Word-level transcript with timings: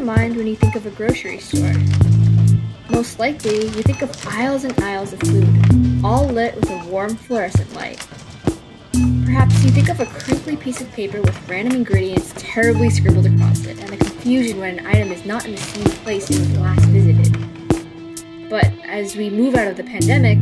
Mind 0.00 0.34
when 0.34 0.46
you 0.46 0.56
think 0.56 0.76
of 0.76 0.86
a 0.86 0.90
grocery 0.90 1.38
store? 1.38 1.74
Most 2.88 3.18
likely, 3.18 3.64
you 3.66 3.82
think 3.82 4.00
of 4.00 4.10
aisles 4.26 4.64
and 4.64 4.76
aisles 4.80 5.12
of 5.12 5.20
food, 5.20 5.46
all 6.02 6.26
lit 6.26 6.56
with 6.56 6.70
a 6.70 6.86
warm 6.88 7.14
fluorescent 7.14 7.72
light. 7.74 7.98
Perhaps 9.26 9.62
you 9.62 9.70
think 9.70 9.90
of 9.90 10.00
a 10.00 10.06
crinkly 10.06 10.56
piece 10.56 10.80
of 10.80 10.90
paper 10.92 11.20
with 11.20 11.48
random 11.48 11.76
ingredients 11.76 12.32
terribly 12.36 12.88
scribbled 12.88 13.26
across 13.26 13.66
it, 13.66 13.78
and 13.78 13.90
the 13.90 13.98
confusion 13.98 14.58
when 14.58 14.78
an 14.78 14.86
item 14.86 15.12
is 15.12 15.26
not 15.26 15.44
in 15.44 15.52
the 15.52 15.58
same 15.58 15.84
place 16.02 16.30
it 16.30 16.38
was 16.38 16.58
last 16.58 16.84
visited. 16.86 18.48
But 18.48 18.72
as 18.84 19.16
we 19.16 19.28
move 19.28 19.54
out 19.54 19.68
of 19.68 19.76
the 19.76 19.84
pandemic, 19.84 20.38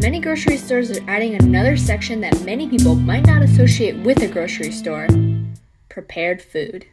many 0.00 0.20
grocery 0.20 0.58
stores 0.58 0.90
are 0.90 1.02
adding 1.08 1.34
another 1.34 1.78
section 1.78 2.20
that 2.20 2.40
many 2.42 2.68
people 2.68 2.94
might 2.94 3.26
not 3.26 3.42
associate 3.42 3.96
with 4.04 4.22
a 4.22 4.28
grocery 4.28 4.70
store 4.70 5.08
prepared 5.88 6.42
food. 6.42 6.86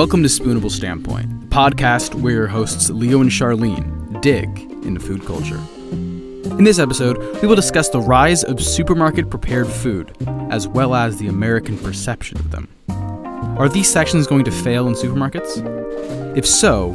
Welcome 0.00 0.22
to 0.22 0.30
Spoonable 0.30 0.70
Standpoint, 0.70 1.28
the 1.42 1.46
podcast 1.54 2.14
where 2.14 2.32
your 2.32 2.46
hosts 2.46 2.88
Leo 2.88 3.20
and 3.20 3.30
Charlene 3.30 4.22
dig 4.22 4.48
into 4.82 4.98
food 4.98 5.26
culture. 5.26 5.60
In 5.92 6.64
this 6.64 6.78
episode, 6.78 7.18
we 7.42 7.46
will 7.46 7.54
discuss 7.54 7.90
the 7.90 8.00
rise 8.00 8.42
of 8.42 8.62
supermarket 8.62 9.28
prepared 9.28 9.66
food, 9.66 10.16
as 10.50 10.66
well 10.66 10.94
as 10.94 11.18
the 11.18 11.26
American 11.28 11.76
perception 11.76 12.38
of 12.38 12.50
them. 12.50 12.66
Are 13.58 13.68
these 13.68 13.90
sections 13.92 14.26
going 14.26 14.44
to 14.44 14.50
fail 14.50 14.88
in 14.88 14.94
supermarkets? 14.94 15.58
If 16.34 16.46
so, 16.46 16.92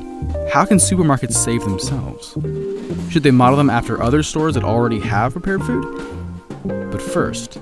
how 0.51 0.65
can 0.65 0.79
supermarkets 0.79 1.33
save 1.33 1.61
themselves? 1.61 2.31
Should 3.13 3.21
they 3.21 3.29
model 3.29 3.57
them 3.57 3.69
after 3.69 4.01
other 4.01 4.23
stores 4.23 4.55
that 4.55 4.63
already 4.63 4.99
have 5.01 5.33
prepared 5.33 5.61
food? 5.61 5.85
But 6.63 7.03
first, 7.03 7.59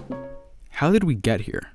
how 0.70 0.94
did 0.94 1.04
we 1.04 1.16
get 1.16 1.42
here? 1.42 1.74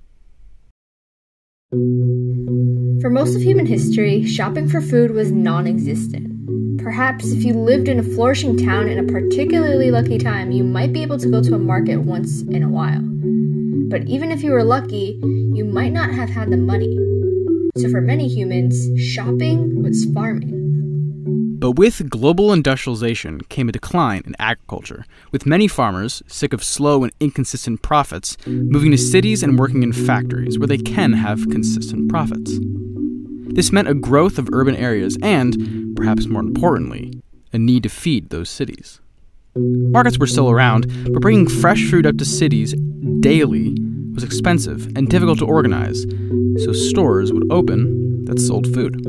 For 3.00 3.10
most 3.10 3.36
of 3.36 3.42
human 3.42 3.66
history, 3.66 4.24
shopping 4.26 4.68
for 4.68 4.80
food 4.80 5.12
was 5.12 5.30
non 5.30 5.68
existent. 5.68 6.80
Perhaps 6.82 7.30
if 7.30 7.44
you 7.44 7.54
lived 7.54 7.86
in 7.86 8.00
a 8.00 8.02
flourishing 8.02 8.56
town 8.56 8.88
in 8.88 8.98
a 8.98 9.12
particularly 9.12 9.92
lucky 9.92 10.18
time, 10.18 10.50
you 10.50 10.64
might 10.64 10.92
be 10.92 11.02
able 11.02 11.18
to 11.18 11.30
go 11.30 11.40
to 11.40 11.54
a 11.54 11.58
market 11.60 11.98
once 11.98 12.42
in 12.42 12.64
a 12.64 12.68
while. 12.68 13.02
But 13.88 14.08
even 14.08 14.32
if 14.32 14.42
you 14.42 14.50
were 14.50 14.64
lucky, 14.64 15.20
you 15.22 15.64
might 15.64 15.92
not 15.92 16.10
have 16.10 16.28
had 16.28 16.50
the 16.50 16.56
money. 16.56 16.98
So 17.76 17.88
for 17.88 18.00
many 18.00 18.26
humans, 18.26 18.76
shopping 19.00 19.80
was 19.80 20.04
farming. 20.12 20.57
But 21.60 21.72
with 21.72 22.08
global 22.08 22.52
industrialization 22.52 23.40
came 23.48 23.68
a 23.68 23.72
decline 23.72 24.22
in 24.24 24.36
agriculture, 24.38 25.04
with 25.32 25.44
many 25.44 25.66
farmers, 25.66 26.22
sick 26.28 26.52
of 26.52 26.62
slow 26.62 27.02
and 27.02 27.12
inconsistent 27.18 27.82
profits, 27.82 28.36
moving 28.46 28.92
to 28.92 28.96
cities 28.96 29.42
and 29.42 29.58
working 29.58 29.82
in 29.82 29.92
factories 29.92 30.56
where 30.56 30.68
they 30.68 30.78
can 30.78 31.14
have 31.14 31.50
consistent 31.50 32.08
profits. 32.08 32.60
This 33.50 33.72
meant 33.72 33.88
a 33.88 33.94
growth 33.94 34.38
of 34.38 34.48
urban 34.52 34.76
areas 34.76 35.18
and, 35.20 35.96
perhaps 35.96 36.28
more 36.28 36.42
importantly, 36.42 37.20
a 37.52 37.58
need 37.58 37.82
to 37.82 37.88
feed 37.88 38.30
those 38.30 38.48
cities. 38.48 39.00
Markets 39.56 40.18
were 40.18 40.28
still 40.28 40.50
around, 40.50 40.86
but 41.12 41.20
bringing 41.20 41.48
fresh 41.48 41.90
fruit 41.90 42.06
up 42.06 42.18
to 42.18 42.24
cities 42.24 42.72
daily 43.18 43.74
was 44.14 44.22
expensive 44.22 44.86
and 44.96 45.08
difficult 45.08 45.40
to 45.40 45.46
organize, 45.46 46.02
so 46.58 46.72
stores 46.72 47.32
would 47.32 47.50
open 47.50 47.97
that 48.28 48.38
sold 48.38 48.72
food. 48.72 49.04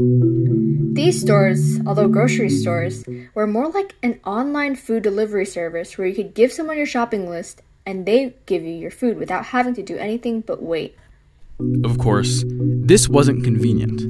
These 0.95 1.21
stores, 1.21 1.79
although 1.85 2.07
grocery 2.07 2.49
stores, 2.49 3.05
were 3.35 3.47
more 3.47 3.69
like 3.69 3.95
an 4.01 4.19
online 4.25 4.75
food 4.75 5.03
delivery 5.03 5.45
service 5.45 5.97
where 5.97 6.07
you 6.07 6.15
could 6.15 6.33
give 6.33 6.51
someone 6.51 6.77
your 6.77 6.85
shopping 6.85 7.29
list 7.29 7.61
and 7.85 8.05
they 8.05 8.35
give 8.45 8.63
you 8.63 8.73
your 8.73 8.91
food 8.91 9.17
without 9.17 9.45
having 9.45 9.73
to 9.75 9.83
do 9.83 9.97
anything 9.97 10.41
but 10.41 10.63
wait. 10.63 10.95
Of 11.83 11.97
course, 11.97 12.43
this 12.47 13.09
wasn't 13.09 13.43
convenient. 13.43 14.01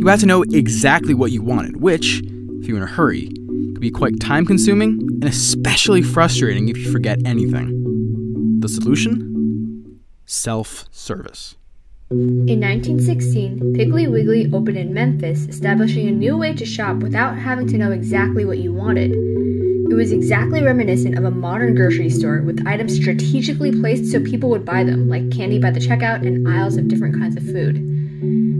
You 0.00 0.06
had 0.06 0.20
to 0.20 0.26
know 0.26 0.42
exactly 0.42 1.14
what 1.14 1.30
you 1.30 1.42
wanted, 1.42 1.80
which, 1.80 2.20
if 2.60 2.68
you 2.68 2.74
were 2.74 2.82
in 2.82 2.88
a 2.88 2.90
hurry, 2.90 3.28
could 3.28 3.80
be 3.80 3.90
quite 3.90 4.18
time 4.20 4.44
consuming 4.44 5.00
and 5.22 5.24
especially 5.24 6.02
frustrating 6.02 6.68
if 6.68 6.76
you 6.76 6.90
forget 6.90 7.18
anything. 7.24 8.60
The 8.60 8.68
solution? 8.68 10.00
Self 10.26 10.86
service. 10.90 11.57
In 12.10 12.60
1916, 12.60 13.74
Piggly 13.74 14.10
Wiggly 14.10 14.50
opened 14.54 14.78
in 14.78 14.94
Memphis, 14.94 15.46
establishing 15.46 16.08
a 16.08 16.10
new 16.10 16.38
way 16.38 16.54
to 16.54 16.64
shop 16.64 16.96
without 16.96 17.36
having 17.36 17.66
to 17.66 17.76
know 17.76 17.92
exactly 17.92 18.46
what 18.46 18.56
you 18.56 18.72
wanted. 18.72 19.12
It 19.12 19.94
was 19.94 20.10
exactly 20.10 20.62
reminiscent 20.62 21.18
of 21.18 21.24
a 21.24 21.30
modern 21.30 21.74
grocery 21.74 22.08
store 22.08 22.40
with 22.40 22.66
items 22.66 22.96
strategically 22.96 23.78
placed 23.78 24.10
so 24.10 24.20
people 24.20 24.48
would 24.48 24.64
buy 24.64 24.84
them, 24.84 25.10
like 25.10 25.30
candy 25.30 25.58
by 25.58 25.70
the 25.70 25.80
checkout 25.80 26.26
and 26.26 26.48
aisles 26.48 26.78
of 26.78 26.88
different 26.88 27.16
kinds 27.16 27.36
of 27.36 27.42
food. 27.42 27.76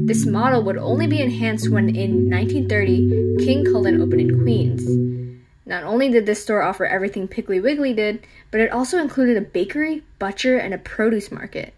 This 0.07 0.27
model 0.27 0.63
would 0.65 0.77
only 0.77 1.07
be 1.07 1.23
enhanced 1.23 1.71
when 1.71 1.89
in 1.89 2.29
1930 2.29 3.39
King 3.47 3.65
Kullen 3.65 4.03
opened 4.03 4.21
in 4.21 4.43
Queens. 4.43 4.87
Not 5.65 5.85
only 5.85 6.11
did 6.11 6.27
this 6.27 6.43
store 6.43 6.61
offer 6.61 6.85
everything 6.85 7.27
Piggly 7.27 7.63
Wiggly 7.63 7.95
did, 7.95 8.27
but 8.51 8.61
it 8.61 8.71
also 8.71 8.99
included 8.99 9.39
a 9.39 9.41
bakery, 9.41 10.03
butcher, 10.19 10.59
and 10.59 10.75
a 10.75 10.79
produce 10.79 11.33
market. 11.33 11.73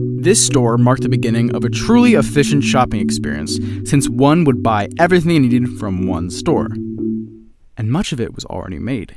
This 0.00 0.44
store 0.44 0.78
marked 0.78 1.02
the 1.02 1.08
beginning 1.08 1.54
of 1.54 1.64
a 1.64 1.70
truly 1.70 2.14
efficient 2.14 2.64
shopping 2.64 3.00
experience, 3.00 3.58
since 3.84 4.08
one 4.08 4.44
would 4.44 4.62
buy 4.62 4.88
everything 4.98 5.42
needed 5.42 5.78
from 5.78 6.06
one 6.06 6.30
store. 6.30 6.68
And 7.76 7.90
much 7.90 8.12
of 8.12 8.20
it 8.20 8.34
was 8.34 8.44
already 8.46 8.78
made. 8.78 9.14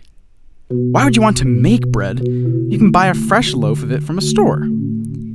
Why 0.68 1.06
would 1.06 1.16
you 1.16 1.22
want 1.22 1.38
to 1.38 1.46
make 1.46 1.88
bread? 1.88 2.20
You 2.26 2.78
can 2.78 2.92
buy 2.92 3.08
a 3.08 3.14
fresh 3.14 3.54
loaf 3.54 3.84
of 3.84 3.92
it 3.92 4.04
from 4.04 4.18
a 4.18 4.22
store. 4.22 4.62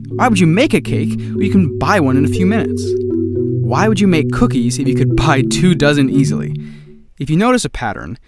Why 0.09 0.29
would 0.29 0.39
you 0.39 0.47
make 0.47 0.75
a 0.75 0.81
cake 0.81 1.17
when 1.17 1.43
you 1.43 1.51
can 1.51 1.79
buy 1.79 2.01
one 2.01 2.17
in 2.17 2.25
a 2.25 2.29
few 2.29 2.47
minutes? 2.47 2.83
Why 3.63 3.89
would 3.89 4.01
you 4.01 4.09
make 4.09 4.33
cookies 4.33 4.79
if 4.79 4.89
you 4.89 4.95
could 4.95 5.17
buy 5.27 5.43
two 5.43 5.75
dozen 5.75 6.11
easily? 6.11 6.55
If 7.19 7.31
you 7.31 7.37
notice 7.37 7.65
a 7.65 7.71
pattern, 7.71 8.19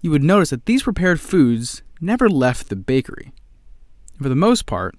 you 0.00 0.10
would 0.10 0.22
notice 0.22 0.50
that 0.50 0.66
these 0.66 0.82
prepared 0.82 1.20
foods 1.20 1.82
never 2.00 2.28
left 2.28 2.68
the 2.68 2.76
bakery. 2.76 3.32
For 4.20 4.28
the 4.28 4.34
most 4.34 4.66
part, 4.66 4.96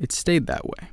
it 0.00 0.12
stayed 0.12 0.46
that 0.46 0.66
way. 0.66 0.88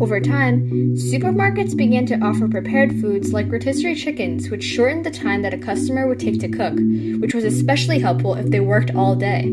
Over 0.00 0.20
time, 0.20 0.68
supermarkets 0.94 1.74
began 1.74 2.04
to 2.06 2.18
offer 2.20 2.48
prepared 2.48 3.00
foods 3.00 3.32
like 3.32 3.50
rotisserie 3.50 3.94
chickens, 3.94 4.50
which 4.50 4.62
shortened 4.62 5.06
the 5.06 5.10
time 5.10 5.40
that 5.42 5.54
a 5.54 5.58
customer 5.58 6.06
would 6.06 6.20
take 6.20 6.38
to 6.40 6.48
cook, 6.48 6.74
which 7.20 7.34
was 7.34 7.44
especially 7.44 7.98
helpful 7.98 8.34
if 8.34 8.50
they 8.50 8.60
worked 8.60 8.94
all 8.94 9.16
day. 9.16 9.50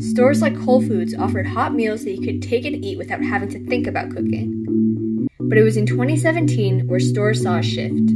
Stores 0.00 0.42
like 0.42 0.56
Whole 0.56 0.82
Foods 0.82 1.14
offered 1.14 1.46
hot 1.46 1.72
meals 1.72 2.04
that 2.04 2.12
you 2.12 2.20
could 2.20 2.42
take 2.42 2.64
and 2.64 2.84
eat 2.84 2.98
without 2.98 3.22
having 3.22 3.48
to 3.50 3.64
think 3.66 3.86
about 3.86 4.10
cooking. 4.10 5.28
But 5.38 5.56
it 5.56 5.62
was 5.62 5.76
in 5.76 5.86
2017 5.86 6.88
where 6.88 7.00
stores 7.00 7.42
saw 7.42 7.58
a 7.58 7.62
shift. 7.62 8.10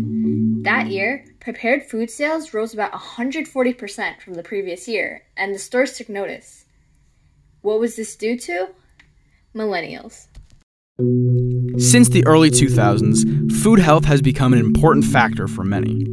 That 0.65 0.89
year, 0.89 1.25
prepared 1.39 1.85
food 1.85 2.11
sales 2.11 2.53
rose 2.53 2.75
about 2.75 2.93
140% 2.93 4.21
from 4.21 4.35
the 4.35 4.43
previous 4.43 4.89
year, 4.89 5.23
and 5.37 5.55
the 5.55 5.59
stores 5.59 5.97
took 5.97 6.09
notice. 6.09 6.65
What 7.61 7.79
was 7.79 7.97
this 7.97 8.17
due 8.17 8.39
to? 8.39 8.69
Millennials. 9.55 10.27
Since 11.81 12.11
the 12.11 12.25
early 12.27 12.51
2000s, 12.51 13.53
food 13.63 13.79
health 13.79 14.05
has 14.05 14.21
become 14.21 14.53
an 14.53 14.59
important 14.59 15.05
factor 15.05 15.49
for 15.49 15.65
many. 15.65 16.05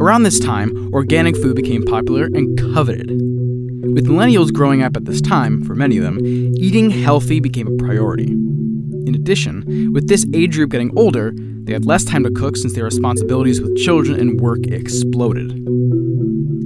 Around 0.00 0.22
this 0.22 0.40
time, 0.40 0.90
organic 0.92 1.36
food 1.36 1.56
became 1.56 1.82
popular 1.82 2.26
and 2.26 2.58
coveted. 2.58 3.10
With 3.10 4.06
millennials 4.06 4.52
growing 4.52 4.82
up 4.82 4.96
at 4.96 5.04
this 5.04 5.20
time, 5.20 5.62
for 5.64 5.74
many 5.74 5.98
of 5.98 6.04
them, 6.04 6.18
eating 6.24 6.90
healthy 6.90 7.40
became 7.40 7.68
a 7.68 7.76
priority. 7.82 8.32
In 8.32 9.14
addition, 9.14 9.92
with 9.92 10.08
this 10.08 10.26
age 10.34 10.56
group 10.56 10.70
getting 10.70 10.96
older, 10.96 11.32
they 11.34 11.72
had 11.72 11.86
less 11.86 12.04
time 12.04 12.24
to 12.24 12.30
cook 12.30 12.56
since 12.56 12.74
their 12.74 12.84
responsibilities 12.84 13.60
with 13.60 13.76
children 13.76 14.18
and 14.20 14.40
work 14.40 14.66
exploded. 14.66 15.50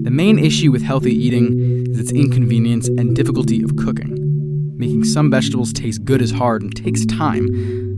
The 0.04 0.10
main 0.10 0.38
issue 0.38 0.72
with 0.72 0.82
healthy 0.82 1.14
eating 1.14 1.86
is 1.90 1.98
its 1.98 2.12
inconvenience 2.12 2.88
and 2.88 3.14
difficulty 3.14 3.62
of 3.62 3.76
cooking. 3.76 4.21
Making 4.82 5.04
some 5.04 5.30
vegetables 5.30 5.72
taste 5.72 6.04
good 6.04 6.20
is 6.20 6.32
hard 6.32 6.62
and 6.62 6.74
takes 6.74 7.06
time, 7.06 7.46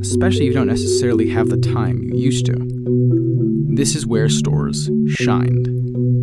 especially 0.02 0.42
if 0.42 0.48
you 0.48 0.52
don't 0.52 0.66
necessarily 0.66 1.30
have 1.30 1.48
the 1.48 1.56
time 1.56 2.02
you 2.12 2.18
used 2.18 2.44
to. 2.44 2.56
This 3.74 3.96
is 3.96 4.06
where 4.06 4.28
stores 4.28 4.90
shined. 5.08 5.66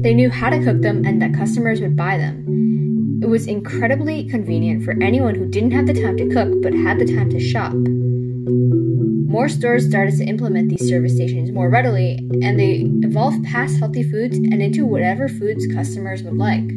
They 0.03 0.13
knew 0.13 0.29
how 0.29 0.51
to 0.51 0.63
cook 0.63 0.83
them 0.83 1.03
and 1.03 1.19
that 1.19 1.33
customers 1.33 1.81
would 1.81 1.95
buy 1.95 2.19
them. 2.19 3.19
It 3.23 3.25
was 3.25 3.47
incredibly 3.47 4.29
convenient 4.29 4.83
for 4.83 4.91
anyone 5.01 5.33
who 5.33 5.47
didn't 5.47 5.71
have 5.71 5.87
the 5.87 5.99
time 5.99 6.15
to 6.17 6.29
cook 6.29 6.61
but 6.61 6.75
had 6.75 6.99
the 6.99 7.11
time 7.11 7.31
to 7.31 7.39
shop. 7.39 7.73
More 7.73 9.49
stores 9.49 9.87
started 9.87 10.15
to 10.17 10.25
implement 10.25 10.69
these 10.69 10.87
service 10.87 11.15
stations 11.15 11.51
more 11.51 11.71
readily, 11.71 12.19
and 12.43 12.59
they 12.59 12.85
evolved 13.07 13.43
past 13.45 13.79
healthy 13.79 14.03
foods 14.03 14.37
and 14.37 14.61
into 14.61 14.85
whatever 14.85 15.27
foods 15.27 15.65
customers 15.73 16.21
would 16.21 16.37
like. 16.37 16.69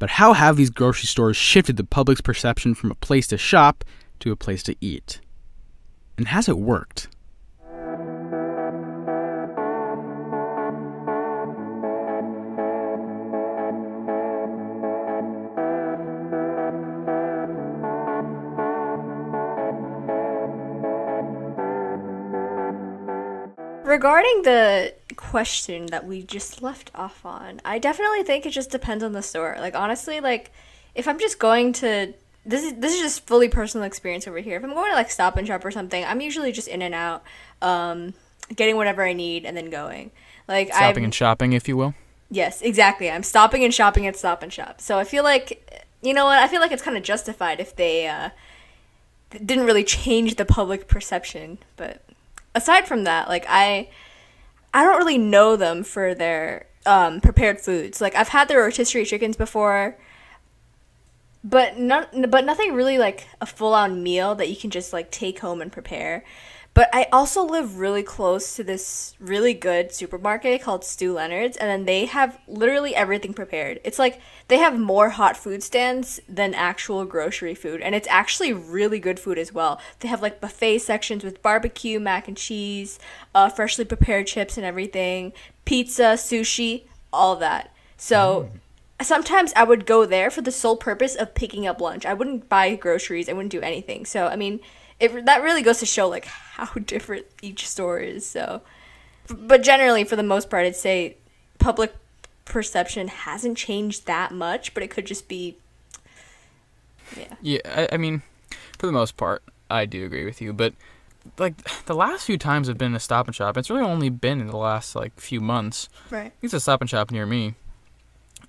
But 0.00 0.10
how 0.10 0.32
have 0.32 0.56
these 0.56 0.70
grocery 0.70 1.06
stores 1.06 1.36
shifted 1.36 1.76
the 1.76 1.84
public's 1.84 2.22
perception 2.22 2.74
from 2.74 2.90
a 2.90 2.96
place 2.96 3.28
to 3.28 3.38
shop 3.38 3.84
to 4.20 4.32
a 4.32 4.36
place 4.36 4.64
to 4.64 4.74
eat? 4.80 5.20
And 6.18 6.26
has 6.28 6.48
it 6.48 6.58
worked? 6.58 7.06
regarding 23.90 24.42
the 24.42 24.94
question 25.16 25.86
that 25.86 26.06
we 26.06 26.22
just 26.22 26.62
left 26.62 26.90
off 26.94 27.24
on, 27.24 27.60
I 27.64 27.78
definitely 27.78 28.22
think 28.22 28.46
it 28.46 28.50
just 28.50 28.70
depends 28.70 29.04
on 29.04 29.12
the 29.12 29.22
store. 29.22 29.56
Like 29.58 29.74
honestly, 29.74 30.20
like 30.20 30.50
if 30.94 31.06
I'm 31.08 31.18
just 31.18 31.38
going 31.38 31.72
to 31.74 32.14
this 32.44 32.64
is 32.64 32.74
this 32.74 32.94
is 32.94 33.00
just 33.00 33.26
fully 33.26 33.48
personal 33.48 33.86
experience 33.86 34.26
over 34.26 34.38
here. 34.38 34.56
If 34.56 34.64
I'm 34.64 34.72
going 34.72 34.90
to 34.90 34.96
like 34.96 35.10
Stop 35.10 35.36
and 35.36 35.46
Shop 35.46 35.64
or 35.64 35.70
something, 35.70 36.04
I'm 36.04 36.20
usually 36.20 36.52
just 36.52 36.68
in 36.68 36.82
and 36.82 36.94
out, 36.94 37.22
um, 37.60 38.14
getting 38.54 38.76
whatever 38.76 39.02
I 39.02 39.12
need 39.12 39.44
and 39.44 39.56
then 39.56 39.70
going. 39.70 40.10
Like 40.48 40.68
Stopping 40.68 40.98
I'm, 40.98 41.04
and 41.04 41.14
shopping, 41.14 41.52
if 41.52 41.68
you 41.68 41.76
will. 41.76 41.94
Yes, 42.30 42.62
exactly. 42.62 43.10
I'm 43.10 43.22
stopping 43.22 43.64
and 43.64 43.74
shopping 43.74 44.06
at 44.06 44.16
Stop 44.16 44.42
and 44.42 44.52
Shop. 44.52 44.80
So 44.80 44.98
I 44.98 45.04
feel 45.04 45.24
like, 45.24 45.84
you 46.00 46.14
know 46.14 46.24
what? 46.24 46.38
I 46.38 46.48
feel 46.48 46.60
like 46.60 46.72
it's 46.72 46.82
kind 46.82 46.96
of 46.96 47.02
justified 47.02 47.60
if 47.60 47.76
they 47.76 48.06
uh, 48.06 48.30
didn't 49.30 49.66
really 49.66 49.84
change 49.84 50.36
the 50.36 50.44
public 50.44 50.88
perception. 50.88 51.58
But 51.76 52.02
aside 52.54 52.86
from 52.86 53.04
that, 53.04 53.28
like 53.28 53.44
I, 53.48 53.90
I 54.72 54.84
don't 54.84 54.98
really 54.98 55.18
know 55.18 55.56
them 55.56 55.82
for 55.82 56.14
their 56.14 56.66
um, 56.86 57.20
prepared 57.20 57.60
foods. 57.60 58.00
Like 58.00 58.14
I've 58.14 58.28
had 58.28 58.48
their 58.48 58.60
rotisserie 58.60 59.04
chickens 59.04 59.36
before, 59.36 59.96
but 61.42 61.78
not, 61.78 62.10
but 62.30 62.44
nothing 62.44 62.74
really 62.74 62.98
like 62.98 63.28
a 63.40 63.46
full 63.46 63.74
on 63.74 64.02
meal 64.02 64.34
that 64.34 64.48
you 64.48 64.56
can 64.56 64.70
just 64.70 64.92
like 64.92 65.10
take 65.10 65.40
home 65.40 65.60
and 65.60 65.72
prepare. 65.72 66.24
But 66.72 66.88
I 66.92 67.08
also 67.12 67.44
live 67.44 67.78
really 67.78 68.04
close 68.04 68.54
to 68.54 68.62
this 68.62 69.14
really 69.18 69.54
good 69.54 69.92
supermarket 69.92 70.62
called 70.62 70.84
Stew 70.84 71.12
Leonard's, 71.12 71.56
and 71.56 71.68
then 71.68 71.84
they 71.84 72.06
have 72.06 72.38
literally 72.46 72.94
everything 72.94 73.34
prepared. 73.34 73.80
It's 73.82 73.98
like 73.98 74.20
they 74.46 74.58
have 74.58 74.78
more 74.78 75.10
hot 75.10 75.36
food 75.36 75.64
stands 75.64 76.20
than 76.28 76.54
actual 76.54 77.04
grocery 77.04 77.56
food, 77.56 77.80
and 77.80 77.94
it's 77.94 78.06
actually 78.08 78.52
really 78.52 79.00
good 79.00 79.18
food 79.18 79.36
as 79.36 79.52
well. 79.52 79.80
They 79.98 80.08
have 80.08 80.22
like 80.22 80.40
buffet 80.40 80.78
sections 80.78 81.24
with 81.24 81.42
barbecue, 81.42 81.98
mac 81.98 82.28
and 82.28 82.36
cheese, 82.36 83.00
uh, 83.34 83.48
freshly 83.48 83.84
prepared 83.84 84.28
chips 84.28 84.56
and 84.56 84.64
everything, 84.64 85.32
pizza, 85.64 86.14
sushi, 86.14 86.84
all 87.12 87.36
that. 87.36 87.74
So. 87.96 88.48
Mm 88.54 88.60
sometimes 89.02 89.50
I 89.56 89.64
would 89.64 89.86
go 89.86 90.04
there 90.04 90.30
for 90.30 90.42
the 90.42 90.52
sole 90.52 90.76
purpose 90.76 91.14
of 91.14 91.34
picking 91.34 91.66
up 91.66 91.80
lunch. 91.80 92.04
I 92.04 92.14
wouldn't 92.14 92.48
buy 92.48 92.74
groceries. 92.74 93.28
I 93.28 93.32
wouldn't 93.32 93.52
do 93.52 93.60
anything. 93.60 94.04
So 94.04 94.26
I 94.26 94.36
mean, 94.36 94.60
it 94.98 95.24
that 95.26 95.42
really 95.42 95.62
goes 95.62 95.78
to 95.78 95.86
show 95.86 96.08
like 96.08 96.28
how 96.68 96.80
different 96.84 97.26
each 97.42 97.68
store 97.68 97.98
is. 97.98 98.26
So, 98.26 98.62
but 99.28 99.62
generally, 99.62 100.04
for 100.04 100.16
the 100.16 100.22
most 100.22 100.50
part, 100.50 100.66
I'd 100.66 100.76
say 100.76 101.16
public 101.58 101.94
perception 102.44 103.08
hasn't 103.08 103.56
changed 103.56 104.06
that 104.06 104.32
much, 104.32 104.74
but 104.74 104.82
it 104.82 104.90
could 104.90 105.06
just 105.06 105.28
be. 105.28 105.56
Yeah. 107.16 107.34
Yeah, 107.42 107.58
I, 107.64 107.94
I 107.94 107.96
mean, 107.96 108.22
for 108.78 108.86
the 108.86 108.92
most 108.92 109.16
part, 109.16 109.42
I 109.68 109.84
do 109.84 110.04
agree 110.04 110.24
with 110.24 110.40
you, 110.40 110.52
but 110.52 110.74
like 111.38 111.54
the 111.86 111.94
last 111.94 112.24
few 112.24 112.38
times 112.38 112.68
I've 112.68 112.78
been 112.78 112.92
to 112.92 113.00
Stop 113.00 113.26
and 113.26 113.34
Shop, 113.34 113.56
it's 113.56 113.70
really 113.70 113.82
only 113.82 114.08
been 114.08 114.40
in 114.40 114.46
the 114.46 114.56
last 114.56 114.94
like 114.94 115.18
few 115.18 115.40
months. 115.40 115.88
Right. 116.10 116.32
It's 116.42 116.54
a 116.54 116.60
Stop 116.60 116.80
and 116.80 116.90
Shop 116.90 117.10
near 117.10 117.26
me. 117.26 117.54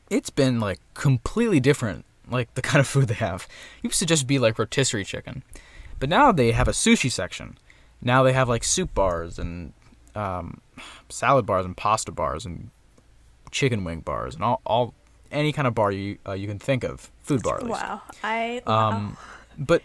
It's 0.10 0.30
been 0.30 0.60
like 0.60 0.80
completely 0.94 1.60
different, 1.60 2.06
like 2.30 2.54
the 2.56 2.62
kind 2.70 2.80
of 2.80 2.88
food 2.88 3.08
they 3.08 3.16
have. 3.16 3.48
It 3.84 3.88
used 3.88 4.00
to 4.00 4.06
just 4.06 4.28
be 4.28 4.40
like 4.40 4.58
rotisserie 4.58 5.06
chicken, 5.06 5.44
but 6.00 6.10
now 6.10 6.32
they 6.32 6.52
have 6.52 6.68
a 6.68 6.72
sushi 6.72 7.12
section. 7.12 7.58
Now 8.02 8.24
they 8.24 8.34
have 8.34 8.50
like 8.50 8.64
soup 8.64 8.94
bars 8.94 9.38
and 9.38 9.74
um, 10.16 10.62
salad 11.10 11.46
bars 11.46 11.66
and 11.66 11.76
pasta 11.76 12.12
bars 12.12 12.46
and 12.46 12.70
chicken 13.52 13.84
wing 13.84 14.00
bars 14.00 14.36
and 14.36 14.44
all, 14.44 14.62
all 14.66 14.94
any 15.32 15.52
kind 15.52 15.68
of 15.68 15.76
bar 15.76 15.92
you 15.92 16.18
uh, 16.28 16.34
you 16.34 16.48
can 16.48 16.60
think 16.60 16.84
of, 16.84 17.12
food 17.22 17.44
bar. 17.44 17.60
Wow, 17.64 18.02
I 18.24 18.62
wow. 18.66 18.90
um, 18.92 19.18
but 19.58 19.82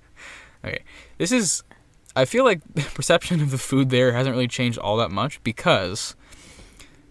okay, 0.64 0.80
this 1.18 1.32
is. 1.32 1.62
I 2.14 2.24
feel 2.24 2.44
like 2.44 2.60
the 2.74 2.82
perception 2.94 3.42
of 3.42 3.50
the 3.50 3.58
food 3.58 3.90
there 3.90 4.12
hasn't 4.12 4.34
really 4.34 4.48
changed 4.48 4.78
all 4.78 4.96
that 4.98 5.10
much 5.10 5.42
because 5.42 6.14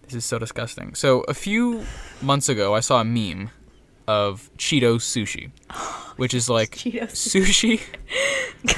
this 0.02 0.14
is 0.14 0.24
so 0.24 0.38
disgusting. 0.38 0.94
So 0.94 1.20
a 1.22 1.34
few 1.34 1.84
months 2.20 2.48
ago, 2.48 2.74
I 2.74 2.80
saw 2.80 3.00
a 3.00 3.04
meme 3.04 3.50
of 4.08 4.50
Cheeto 4.56 4.96
sushi, 4.96 5.50
which 6.16 6.34
is 6.34 6.48
like 6.48 6.70
Cheeto 6.70 7.10
sushi 7.10 7.80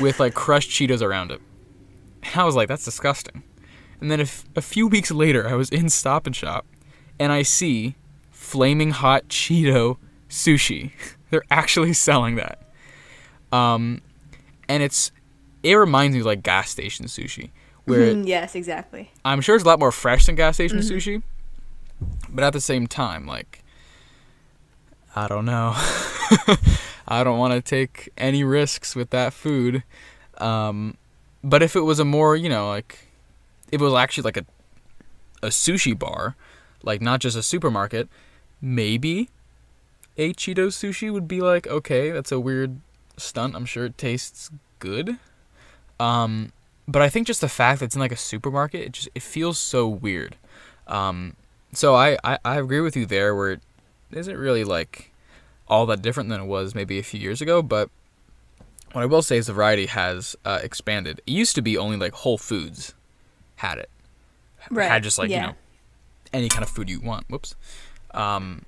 with 0.00 0.20
like 0.20 0.34
crushed 0.34 0.70
Cheetos 0.70 1.02
around 1.02 1.30
it. 1.30 1.40
And 2.22 2.36
I 2.36 2.44
was 2.44 2.54
like, 2.54 2.68
that's 2.68 2.84
disgusting. 2.84 3.42
And 4.00 4.10
then 4.10 4.20
a, 4.20 4.24
f- 4.24 4.44
a 4.54 4.62
few 4.62 4.86
weeks 4.86 5.10
later, 5.10 5.48
I 5.48 5.54
was 5.54 5.70
in 5.70 5.88
Stop 5.88 6.26
and 6.26 6.34
Shop, 6.34 6.66
and 7.18 7.32
I 7.32 7.42
see 7.42 7.96
flaming 8.30 8.90
hot 8.90 9.28
Cheeto 9.28 9.96
sushi. 10.28 10.92
They're 11.30 11.44
actually 11.50 11.92
selling 11.92 12.36
that. 12.36 12.60
Um, 13.52 14.02
and 14.68 14.82
it's 14.82 15.10
it 15.62 15.74
reminds 15.74 16.14
me 16.14 16.20
of 16.20 16.26
like 16.26 16.42
gas 16.42 16.70
station 16.70 17.06
sushi, 17.06 17.50
where 17.84 18.14
mm, 18.14 18.26
yes, 18.26 18.54
exactly. 18.54 19.10
I'm 19.24 19.40
sure 19.40 19.56
it's 19.56 19.64
a 19.64 19.68
lot 19.68 19.80
more 19.80 19.92
fresh 19.92 20.26
than 20.26 20.34
gas 20.34 20.56
station 20.56 20.78
mm-hmm. 20.78 20.96
sushi, 20.96 21.22
but 22.28 22.44
at 22.44 22.52
the 22.52 22.60
same 22.60 22.86
time, 22.86 23.26
like 23.26 23.62
I 25.16 25.26
don't 25.26 25.44
know. 25.44 25.72
I 27.08 27.24
don't 27.24 27.38
want 27.38 27.54
to 27.54 27.62
take 27.62 28.10
any 28.18 28.44
risks 28.44 28.94
with 28.94 29.10
that 29.10 29.32
food. 29.32 29.82
Um, 30.38 30.96
but 31.42 31.62
if 31.62 31.76
it 31.76 31.80
was 31.80 31.98
a 31.98 32.04
more, 32.04 32.36
you 32.36 32.48
know, 32.48 32.68
like 32.68 33.08
if 33.70 33.80
it 33.80 33.84
was 33.84 33.94
actually 33.94 34.24
like 34.24 34.36
a 34.36 34.46
a 35.42 35.48
sushi 35.48 35.96
bar, 35.96 36.36
like 36.82 37.00
not 37.00 37.20
just 37.20 37.36
a 37.36 37.42
supermarket, 37.42 38.08
maybe 38.60 39.28
a 40.16 40.32
Cheeto 40.34 40.66
sushi 40.66 41.12
would 41.12 41.28
be 41.28 41.40
like, 41.40 41.66
okay, 41.66 42.10
that's 42.10 42.32
a 42.32 42.40
weird 42.40 42.80
stunt. 43.16 43.54
I'm 43.54 43.64
sure 43.64 43.84
it 43.84 43.96
tastes 43.96 44.50
good. 44.80 45.16
Um, 46.00 46.52
but 46.86 47.02
I 47.02 47.08
think 47.08 47.26
just 47.26 47.40
the 47.40 47.48
fact 47.48 47.80
that 47.80 47.86
it's 47.86 47.94
in 47.94 48.00
like 48.00 48.12
a 48.12 48.16
supermarket, 48.16 48.80
it 48.82 48.92
just 48.92 49.08
it 49.14 49.22
feels 49.22 49.58
so 49.58 49.86
weird. 49.86 50.36
Um, 50.86 51.36
so 51.72 51.94
I, 51.94 52.16
I, 52.24 52.38
I 52.44 52.58
agree 52.58 52.80
with 52.80 52.96
you 52.96 53.06
there 53.06 53.34
where 53.34 53.52
it 53.52 53.60
isn't 54.10 54.36
really 54.36 54.64
like 54.64 55.12
all 55.68 55.86
that 55.86 56.02
different 56.02 56.30
than 56.30 56.40
it 56.40 56.46
was 56.46 56.74
maybe 56.74 56.98
a 56.98 57.02
few 57.02 57.20
years 57.20 57.42
ago, 57.42 57.62
but 57.62 57.90
what 58.92 59.02
I 59.02 59.06
will 59.06 59.22
say 59.22 59.36
is 59.36 59.46
the 59.46 59.52
variety 59.52 59.86
has 59.86 60.36
uh, 60.44 60.60
expanded. 60.62 61.20
It 61.26 61.32
used 61.32 61.54
to 61.56 61.62
be 61.62 61.76
only 61.76 61.96
like 61.96 62.12
Whole 62.12 62.38
Foods 62.38 62.94
had 63.56 63.78
it, 63.78 63.90
right. 64.70 64.88
had 64.88 65.02
just 65.02 65.18
like 65.18 65.30
yeah. 65.30 65.40
you 65.40 65.46
know 65.48 65.54
any 66.32 66.48
kind 66.48 66.62
of 66.62 66.70
food 66.70 66.88
you 66.88 67.00
want. 67.00 67.26
Whoops. 67.28 67.54
Um, 68.12 68.64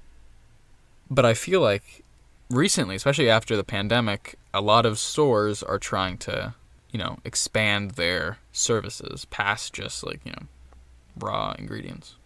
but 1.11 1.25
I 1.25 1.35
feel 1.35 1.61
like 1.61 2.05
recently, 2.49 2.95
especially 2.95 3.31
after 3.31 3.57
the 3.57 3.65
pandemic, 3.65 4.37
a 4.53 4.61
lot 4.61 4.87
of 4.87 4.99
stores 4.99 5.63
are 5.63 5.79
trying 5.79 6.19
to 6.19 6.55
you 6.91 6.99
know 6.99 7.19
expand 7.25 7.93
their 7.93 8.39
services 8.53 9.25
past 9.27 9.73
just 9.73 10.05
like 10.05 10.21
you 10.25 10.33
know 10.33 10.47
raw 11.19 11.55
ingredients. 11.59 12.17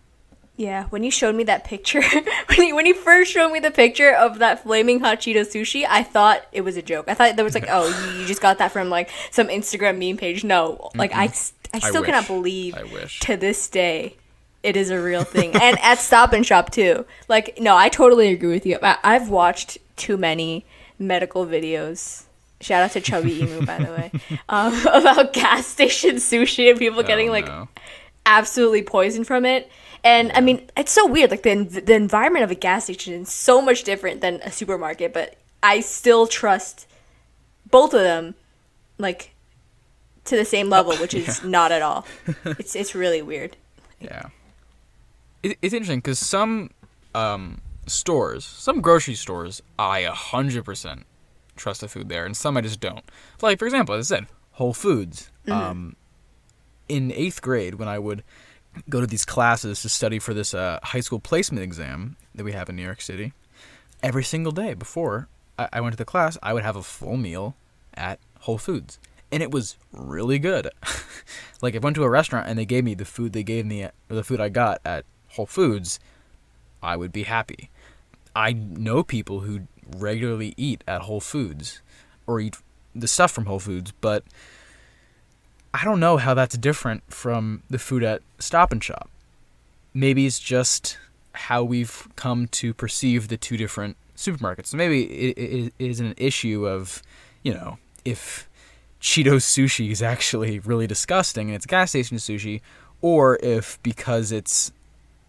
Yeah, 0.56 0.84
when 0.84 1.02
you 1.02 1.10
showed 1.10 1.34
me 1.34 1.44
that 1.44 1.64
picture, 1.64 2.02
when 2.46 2.68
you 2.68 2.74
when 2.74 2.86
you 2.86 2.94
first 2.94 3.32
showed 3.32 3.50
me 3.50 3.58
the 3.58 3.72
picture 3.72 4.12
of 4.14 4.38
that 4.38 4.62
flaming 4.62 5.00
hot 5.00 5.18
Cheeto 5.18 5.40
sushi, 5.40 5.84
I 5.88 6.04
thought 6.04 6.46
it 6.52 6.60
was 6.60 6.76
a 6.76 6.82
joke. 6.82 7.06
I 7.08 7.14
thought 7.14 7.34
there 7.34 7.44
was 7.44 7.54
like, 7.54 7.66
oh, 7.68 7.88
you, 7.88 8.20
you 8.20 8.26
just 8.26 8.40
got 8.40 8.58
that 8.58 8.70
from 8.70 8.88
like 8.88 9.10
some 9.32 9.48
Instagram 9.48 9.98
meme 9.98 10.16
page. 10.16 10.44
No, 10.44 10.90
like 10.94 11.10
mm 11.10 11.16
I, 11.16 11.24
I 11.76 11.80
still 11.80 12.02
I 12.02 12.06
cannot 12.06 12.28
believe 12.28 12.76
I 12.76 12.84
wish. 12.84 13.18
to 13.20 13.36
this 13.36 13.68
day 13.68 14.16
it 14.62 14.76
is 14.76 14.90
a 14.90 15.00
real 15.00 15.24
thing, 15.24 15.54
and 15.54 15.78
at 15.80 15.98
Stop 15.98 16.32
and 16.32 16.46
Shop 16.46 16.70
too. 16.70 17.04
Like, 17.28 17.58
no, 17.60 17.76
I 17.76 17.88
totally 17.88 18.28
agree 18.28 18.52
with 18.52 18.64
you. 18.64 18.78
I, 18.80 18.98
I've 19.02 19.28
watched 19.28 19.78
too 19.96 20.16
many 20.16 20.64
medical 20.98 21.44
videos 21.46 22.24
shout 22.60 22.82
out 22.82 22.92
to 22.92 23.00
Chubby 23.00 23.42
Emu 23.42 23.66
by 23.66 23.78
the 23.78 23.92
way 23.92 24.10
um, 24.48 24.74
about 24.92 25.32
gas 25.32 25.66
station 25.66 26.16
sushi 26.16 26.70
and 26.70 26.78
people 26.78 27.00
oh, 27.00 27.02
getting 27.02 27.28
like 27.28 27.46
no. 27.46 27.68
absolutely 28.26 28.82
poisoned 28.82 29.26
from 29.26 29.44
it 29.44 29.70
and 30.04 30.30
I 30.34 30.42
mean, 30.42 30.68
it's 30.76 30.92
so 30.92 31.06
weird. 31.06 31.30
Like 31.30 31.42
the 31.42 31.64
the 31.64 31.94
environment 31.94 32.44
of 32.44 32.50
a 32.50 32.54
gas 32.54 32.84
station 32.84 33.14
is 33.14 33.32
so 33.32 33.62
much 33.62 33.82
different 33.84 34.20
than 34.20 34.34
a 34.42 34.52
supermarket, 34.52 35.14
but 35.14 35.36
I 35.62 35.80
still 35.80 36.26
trust 36.26 36.86
both 37.70 37.94
of 37.94 38.00
them, 38.00 38.34
like 38.98 39.34
to 40.26 40.36
the 40.36 40.44
same 40.44 40.68
level, 40.68 40.94
which 41.00 41.14
is 41.14 41.42
yeah. 41.42 41.48
not 41.48 41.72
at 41.72 41.80
all. 41.82 42.06
It's 42.44 42.76
it's 42.76 42.94
really 42.94 43.22
weird. 43.22 43.56
Yeah, 43.98 44.26
it, 45.42 45.56
it's 45.62 45.72
interesting 45.72 45.98
because 46.00 46.18
some 46.18 46.70
um, 47.14 47.62
stores, 47.86 48.44
some 48.44 48.82
grocery 48.82 49.14
stores, 49.14 49.62
I 49.78 50.00
a 50.00 50.12
hundred 50.12 50.66
percent 50.66 51.06
trust 51.56 51.80
the 51.80 51.88
food 51.88 52.10
there, 52.10 52.26
and 52.26 52.36
some 52.36 52.58
I 52.58 52.60
just 52.60 52.80
don't. 52.80 53.04
Like 53.40 53.58
for 53.58 53.64
example, 53.64 53.94
as 53.94 54.12
I 54.12 54.16
said, 54.16 54.26
Whole 54.52 54.74
Foods. 54.74 55.30
Mm-hmm. 55.46 55.52
Um, 55.52 55.96
in 56.86 57.10
eighth 57.12 57.40
grade, 57.40 57.76
when 57.76 57.88
I 57.88 57.98
would 57.98 58.22
go 58.88 59.00
to 59.00 59.06
these 59.06 59.24
classes 59.24 59.82
to 59.82 59.88
study 59.88 60.18
for 60.18 60.34
this 60.34 60.54
uh, 60.54 60.78
high 60.82 61.00
school 61.00 61.20
placement 61.20 61.62
exam 61.62 62.16
that 62.34 62.44
we 62.44 62.52
have 62.52 62.68
in 62.68 62.76
New 62.76 62.82
York 62.82 63.00
City. 63.00 63.32
Every 64.02 64.24
single 64.24 64.52
day 64.52 64.74
before 64.74 65.28
I, 65.58 65.68
I 65.74 65.80
went 65.80 65.92
to 65.92 65.96
the 65.96 66.04
class, 66.04 66.36
I 66.42 66.52
would 66.52 66.62
have 66.62 66.76
a 66.76 66.82
full 66.82 67.16
meal 67.16 67.56
at 67.94 68.18
Whole 68.40 68.58
Foods, 68.58 68.98
and 69.32 69.42
it 69.42 69.50
was 69.50 69.76
really 69.92 70.38
good. 70.38 70.68
like 71.62 71.74
if 71.74 71.82
I 71.82 71.86
went 71.86 71.96
to 71.96 72.04
a 72.04 72.10
restaurant 72.10 72.48
and 72.48 72.58
they 72.58 72.66
gave 72.66 72.84
me 72.84 72.94
the 72.94 73.04
food 73.04 73.32
they 73.32 73.42
gave 73.42 73.66
me, 73.66 73.84
or 73.84 73.90
the 74.08 74.24
food 74.24 74.40
I 74.40 74.48
got 74.48 74.80
at 74.84 75.04
Whole 75.28 75.46
Foods, 75.46 76.00
I 76.82 76.96
would 76.96 77.12
be 77.12 77.22
happy. 77.22 77.70
I 78.36 78.52
know 78.52 79.02
people 79.02 79.40
who 79.40 79.62
regularly 79.96 80.54
eat 80.56 80.82
at 80.86 81.02
Whole 81.02 81.20
Foods 81.20 81.80
or 82.26 82.40
eat 82.40 82.56
the 82.94 83.08
stuff 83.08 83.32
from 83.32 83.46
Whole 83.46 83.60
Foods, 83.60 83.92
but 84.00 84.24
I 85.74 85.82
don't 85.84 85.98
know 85.98 86.18
how 86.18 86.34
that's 86.34 86.56
different 86.56 87.02
from 87.12 87.64
the 87.68 87.80
food 87.80 88.04
at 88.04 88.22
Stop 88.38 88.70
and 88.70 88.82
Shop. 88.82 89.10
Maybe 89.92 90.24
it's 90.24 90.38
just 90.38 90.96
how 91.32 91.64
we've 91.64 92.06
come 92.14 92.46
to 92.46 92.72
perceive 92.72 93.26
the 93.26 93.36
two 93.36 93.56
different 93.56 93.96
supermarkets. 94.16 94.66
So 94.66 94.76
maybe 94.76 95.02
it, 95.02 95.36
it, 95.36 95.72
is 95.80 95.98
an 95.98 96.14
issue 96.16 96.64
of, 96.64 97.02
you 97.42 97.52
know, 97.52 97.78
if 98.04 98.48
Cheetos 99.00 99.42
sushi 99.42 99.90
is 99.90 100.00
actually 100.00 100.60
really 100.60 100.86
disgusting 100.86 101.48
and 101.48 101.56
it's 101.56 101.66
gas 101.66 101.90
station 101.90 102.18
sushi, 102.18 102.60
or 103.00 103.40
if 103.42 103.82
because 103.82 104.30
it's 104.30 104.70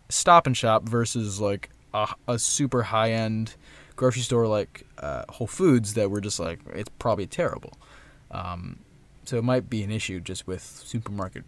Stop 0.10 0.46
and 0.46 0.56
Shop 0.56 0.84
versus 0.84 1.42
like 1.42 1.72
a, 1.92 2.08
a 2.28 2.38
super 2.38 2.84
high 2.84 3.12
end 3.12 3.56
grocery 3.96 4.22
store 4.22 4.46
like 4.46 4.86
uh, 5.00 5.24
Whole 5.28 5.48
Foods 5.48 5.96
that 5.96 6.12
we're 6.12 6.22
just 6.22 6.40
like 6.40 6.60
it's 6.76 6.92
probably 7.00 7.26
terrible. 7.26 7.74
Um, 8.30 8.78
so 9.26 9.38
it 9.38 9.44
might 9.44 9.70
be 9.70 9.84
an 9.84 9.92
issue 9.92 10.20
just 10.20 10.48
with 10.48 10.62
supermarket, 10.62 11.44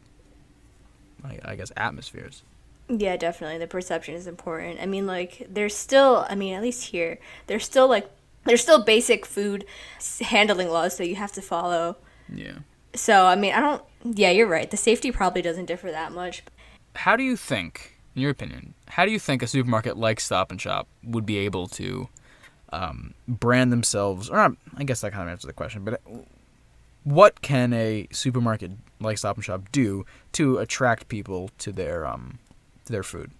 I, 1.24 1.40
I 1.44 1.56
guess, 1.56 1.72
atmospheres. 1.78 2.44
Yeah, 2.90 3.18
definitely. 3.18 3.58
The 3.58 3.68
perception 3.68 4.16
is 4.16 4.28
important. 4.28 4.80
I 4.82 4.86
mean, 4.86 5.06
like, 5.06 5.48
there's 5.50 5.76
still, 5.76 6.26
I 6.30 6.36
mean, 6.36 6.54
at 6.54 6.62
least 6.62 6.86
here, 6.86 7.20
there's 7.48 7.66
still, 7.66 7.88
like, 7.88 8.10
there's 8.46 8.62
still 8.62 8.84
basic 8.84 9.26
food 9.26 9.66
handling 10.22 10.70
laws 10.70 10.98
that 10.98 11.08
you 11.08 11.16
have 11.16 11.34
to 11.34 11.42
follow. 11.42 11.98
Yeah. 12.34 12.60
So, 12.94 13.26
I 13.26 13.36
mean, 13.36 13.54
I 13.54 13.60
don't, 13.60 13.84
yeah, 14.04 14.32
you're 14.32 14.48
right. 14.48 14.72
The 14.72 14.78
safety 14.78 15.12
probably 15.12 15.42
doesn't 15.42 15.66
differ 15.66 15.92
that 15.92 16.14
much. 16.14 16.44
How 16.96 17.16
do 17.18 17.24
you 17.24 17.36
think, 17.36 17.98
in 18.16 18.22
your 18.22 18.32
opinion, 18.32 18.74
how 18.88 19.06
do 19.06 19.12
you 19.12 19.20
think 19.20 19.44
a 19.44 19.48
supermarket 19.48 19.98
like 19.98 20.20
Stop 20.20 20.50
and 20.50 20.60
Shop 20.60 20.88
would 21.04 21.26
be 21.26 21.38
able 21.38 21.68
to 21.68 22.08
um, 22.72 23.14
brand 23.28 23.72
themselves, 23.72 24.30
or 24.30 24.56
I 24.78 24.84
guess 24.86 25.02
that 25.02 25.12
kind 25.12 25.24
of 25.24 25.30
answers 25.30 25.48
the 25.48 25.54
question, 25.54 25.84
but 25.84 26.02
what 27.08 27.42
can 27.42 27.72
a 27.72 28.06
supermarket 28.12 28.72
like 29.00 29.18
Stop 29.18 29.38
and 29.38 29.46
Shop 29.46 29.72
do 29.72 30.06
to 30.34 30.58
attract 30.58 31.08
people 31.08 31.50
to 31.60 31.72
their 31.72 32.06
um, 32.06 32.40
to 32.84 32.92
their 32.92 33.04
food, 33.04 33.32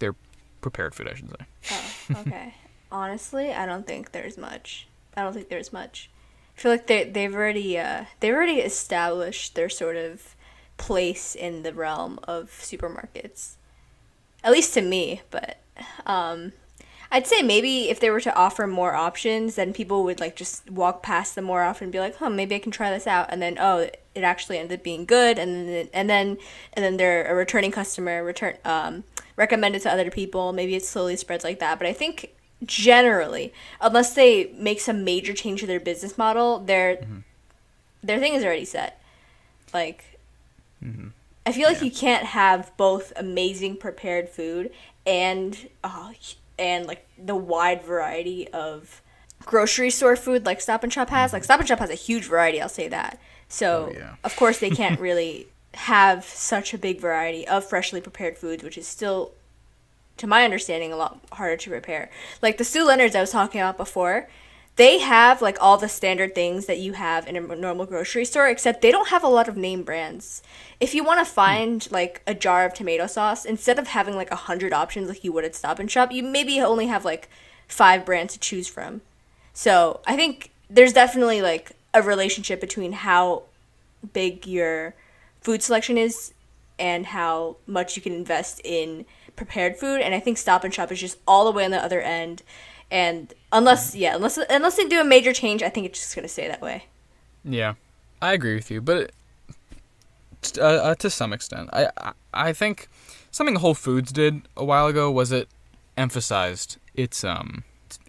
their 0.00 0.16
prepared 0.60 0.92
food, 0.92 1.08
I 1.08 1.14
should 1.14 1.30
say. 1.30 1.46
Oh, 1.70 2.20
okay. 2.20 2.54
Honestly, 2.92 3.52
I 3.52 3.64
don't 3.64 3.86
think 3.86 4.10
there's 4.10 4.36
much. 4.36 4.88
I 5.16 5.22
don't 5.22 5.32
think 5.32 5.50
there's 5.50 5.72
much. 5.72 6.10
I 6.56 6.60
feel 6.60 6.72
like 6.72 6.88
they 6.88 7.04
they've 7.04 7.32
already 7.32 7.78
uh, 7.78 8.06
they've 8.18 8.34
already 8.34 8.58
established 8.58 9.54
their 9.54 9.68
sort 9.68 9.96
of 9.96 10.34
place 10.78 11.36
in 11.36 11.62
the 11.62 11.72
realm 11.72 12.18
of 12.24 12.50
supermarkets. 12.50 13.52
At 14.42 14.50
least 14.50 14.74
to 14.74 14.82
me, 14.82 15.22
but 15.30 15.58
um, 16.06 16.54
I'd 17.14 17.26
say 17.26 17.42
maybe 17.42 17.90
if 17.90 18.00
they 18.00 18.08
were 18.08 18.22
to 18.22 18.34
offer 18.34 18.66
more 18.66 18.94
options, 18.94 19.56
then 19.56 19.74
people 19.74 20.02
would 20.04 20.18
like 20.18 20.34
just 20.34 20.68
walk 20.70 21.02
past 21.02 21.34
them 21.34 21.44
more 21.44 21.62
often 21.62 21.84
and 21.84 21.92
be 21.92 22.00
like, 22.00 22.16
"Huh, 22.16 22.30
maybe 22.30 22.54
I 22.54 22.58
can 22.58 22.72
try 22.72 22.90
this 22.90 23.06
out." 23.06 23.26
And 23.28 23.42
then, 23.42 23.58
oh, 23.60 23.90
it 24.14 24.22
actually 24.22 24.56
ended 24.56 24.80
up 24.80 24.82
being 24.82 25.04
good, 25.04 25.38
and 25.38 25.68
then 25.68 25.88
and 25.92 26.08
then 26.08 26.38
and 26.72 26.82
then 26.82 26.96
they're 26.96 27.30
a 27.30 27.34
returning 27.34 27.70
customer, 27.70 28.24
return 28.24 28.56
um, 28.64 29.04
recommended 29.36 29.82
to 29.82 29.92
other 29.92 30.10
people. 30.10 30.54
Maybe 30.54 30.74
it 30.74 30.86
slowly 30.86 31.16
spreads 31.16 31.44
like 31.44 31.58
that. 31.58 31.78
But 31.78 31.86
I 31.86 31.92
think 31.92 32.34
generally, 32.64 33.52
unless 33.82 34.14
they 34.14 34.50
make 34.56 34.80
some 34.80 35.04
major 35.04 35.34
change 35.34 35.60
to 35.60 35.66
their 35.66 35.80
business 35.80 36.16
model, 36.16 36.60
their 36.60 36.96
mm-hmm. 36.96 37.18
their 38.02 38.20
thing 38.20 38.32
is 38.32 38.42
already 38.42 38.64
set. 38.64 39.02
Like, 39.74 40.18
mm-hmm. 40.82 41.08
I 41.44 41.52
feel 41.52 41.68
like 41.68 41.78
yeah. 41.78 41.84
you 41.84 41.90
can't 41.90 42.24
have 42.24 42.74
both 42.78 43.12
amazing 43.16 43.76
prepared 43.76 44.30
food 44.30 44.70
and 45.04 45.68
uh, 45.84 46.12
and 46.58 46.86
like 46.86 47.06
the 47.18 47.36
wide 47.36 47.82
variety 47.82 48.48
of 48.48 49.02
grocery 49.44 49.90
store 49.90 50.16
food 50.16 50.46
like 50.46 50.60
Stop 50.60 50.82
and 50.82 50.92
Shop 50.92 51.10
has. 51.10 51.32
Like 51.32 51.44
Stop 51.44 51.60
and 51.60 51.68
Shop 51.68 51.78
has 51.78 51.90
a 51.90 51.94
huge 51.94 52.24
variety, 52.24 52.60
I'll 52.60 52.68
say 52.68 52.88
that. 52.88 53.18
So 53.48 53.90
oh, 53.90 53.98
yeah. 53.98 54.14
of 54.24 54.34
course 54.36 54.58
they 54.58 54.70
can't 54.70 55.00
really 55.08 55.48
have 55.74 56.24
such 56.24 56.74
a 56.74 56.78
big 56.78 57.00
variety 57.00 57.46
of 57.46 57.64
freshly 57.64 58.00
prepared 58.00 58.38
foods, 58.38 58.62
which 58.62 58.78
is 58.78 58.86
still 58.86 59.32
to 60.18 60.26
my 60.26 60.44
understanding 60.44 60.92
a 60.92 60.96
lot 60.96 61.20
harder 61.32 61.56
to 61.56 61.70
prepare. 61.70 62.10
Like 62.40 62.58
the 62.58 62.64
Stew 62.64 62.86
Leonard's 62.86 63.16
I 63.16 63.20
was 63.20 63.30
talking 63.30 63.60
about 63.60 63.76
before, 63.76 64.28
they 64.76 64.98
have 64.98 65.42
like 65.42 65.58
all 65.60 65.76
the 65.76 65.88
standard 65.88 66.34
things 66.34 66.66
that 66.66 66.78
you 66.78 66.94
have 66.94 67.26
in 67.26 67.36
a 67.36 67.40
normal 67.40 67.86
grocery 67.86 68.24
store 68.24 68.48
except 68.48 68.80
they 68.80 68.90
don't 68.90 69.08
have 69.08 69.22
a 69.22 69.28
lot 69.28 69.48
of 69.48 69.56
name 69.56 69.82
brands. 69.82 70.42
If 70.80 70.94
you 70.94 71.04
want 71.04 71.20
to 71.20 71.30
hmm. 71.30 71.34
find 71.34 71.92
like 71.92 72.22
a 72.26 72.34
jar 72.34 72.64
of 72.64 72.74
tomato 72.74 73.06
sauce 73.06 73.44
instead 73.44 73.78
of 73.78 73.88
having 73.88 74.16
like 74.16 74.30
a 74.30 74.36
hundred 74.36 74.72
options 74.72 75.08
like 75.08 75.24
you 75.24 75.32
would 75.32 75.44
at 75.44 75.54
stop 75.54 75.78
and 75.78 75.90
shop 75.90 76.12
you 76.12 76.22
maybe 76.22 76.60
only 76.60 76.86
have 76.86 77.04
like 77.04 77.28
five 77.68 78.04
brands 78.04 78.32
to 78.34 78.38
choose 78.38 78.68
from. 78.68 79.02
So 79.52 80.00
i 80.06 80.16
think 80.16 80.50
there's 80.70 80.92
definitely 80.92 81.42
like 81.42 81.72
a 81.92 82.02
relationship 82.02 82.60
between 82.60 82.92
how 82.92 83.42
big 84.12 84.46
your 84.46 84.94
food 85.42 85.62
selection 85.62 85.98
is 85.98 86.32
and 86.78 87.06
how 87.06 87.56
much 87.66 87.94
you 87.96 88.02
can 88.02 88.14
invest 88.14 88.60
in 88.64 89.04
prepared 89.36 89.76
food 89.76 90.00
and 90.00 90.14
i 90.14 90.20
think 90.20 90.38
stop 90.38 90.64
and 90.64 90.74
shop 90.74 90.90
is 90.90 91.00
just 91.00 91.18
all 91.26 91.44
the 91.44 91.52
way 91.52 91.64
on 91.64 91.70
the 91.70 91.82
other 91.82 92.00
end 92.00 92.42
and 92.92 93.32
unless 93.52 93.94
yeah 93.94 94.14
unless 94.14 94.38
unless 94.50 94.76
they 94.76 94.86
do 94.86 95.00
a 95.00 95.04
major 95.04 95.32
change 95.32 95.62
i 95.62 95.68
think 95.68 95.86
it's 95.86 95.98
just 95.98 96.14
going 96.14 96.22
to 96.22 96.28
stay 96.28 96.46
that 96.46 96.60
way 96.60 96.84
yeah 97.42 97.74
i 98.20 98.32
agree 98.32 98.54
with 98.54 98.70
you 98.70 98.80
but 98.80 99.10
uh, 100.58 100.62
uh, 100.62 100.94
to 100.94 101.10
some 101.10 101.32
extent 101.32 101.68
I, 101.72 101.88
I 101.96 102.12
i 102.34 102.52
think 102.52 102.88
something 103.32 103.56
whole 103.56 103.74
foods 103.74 104.12
did 104.12 104.42
a 104.56 104.64
while 104.64 104.86
ago 104.86 105.10
was 105.10 105.32
it 105.32 105.48
emphasized 105.96 106.76
its 106.94 107.24
um 107.24 107.64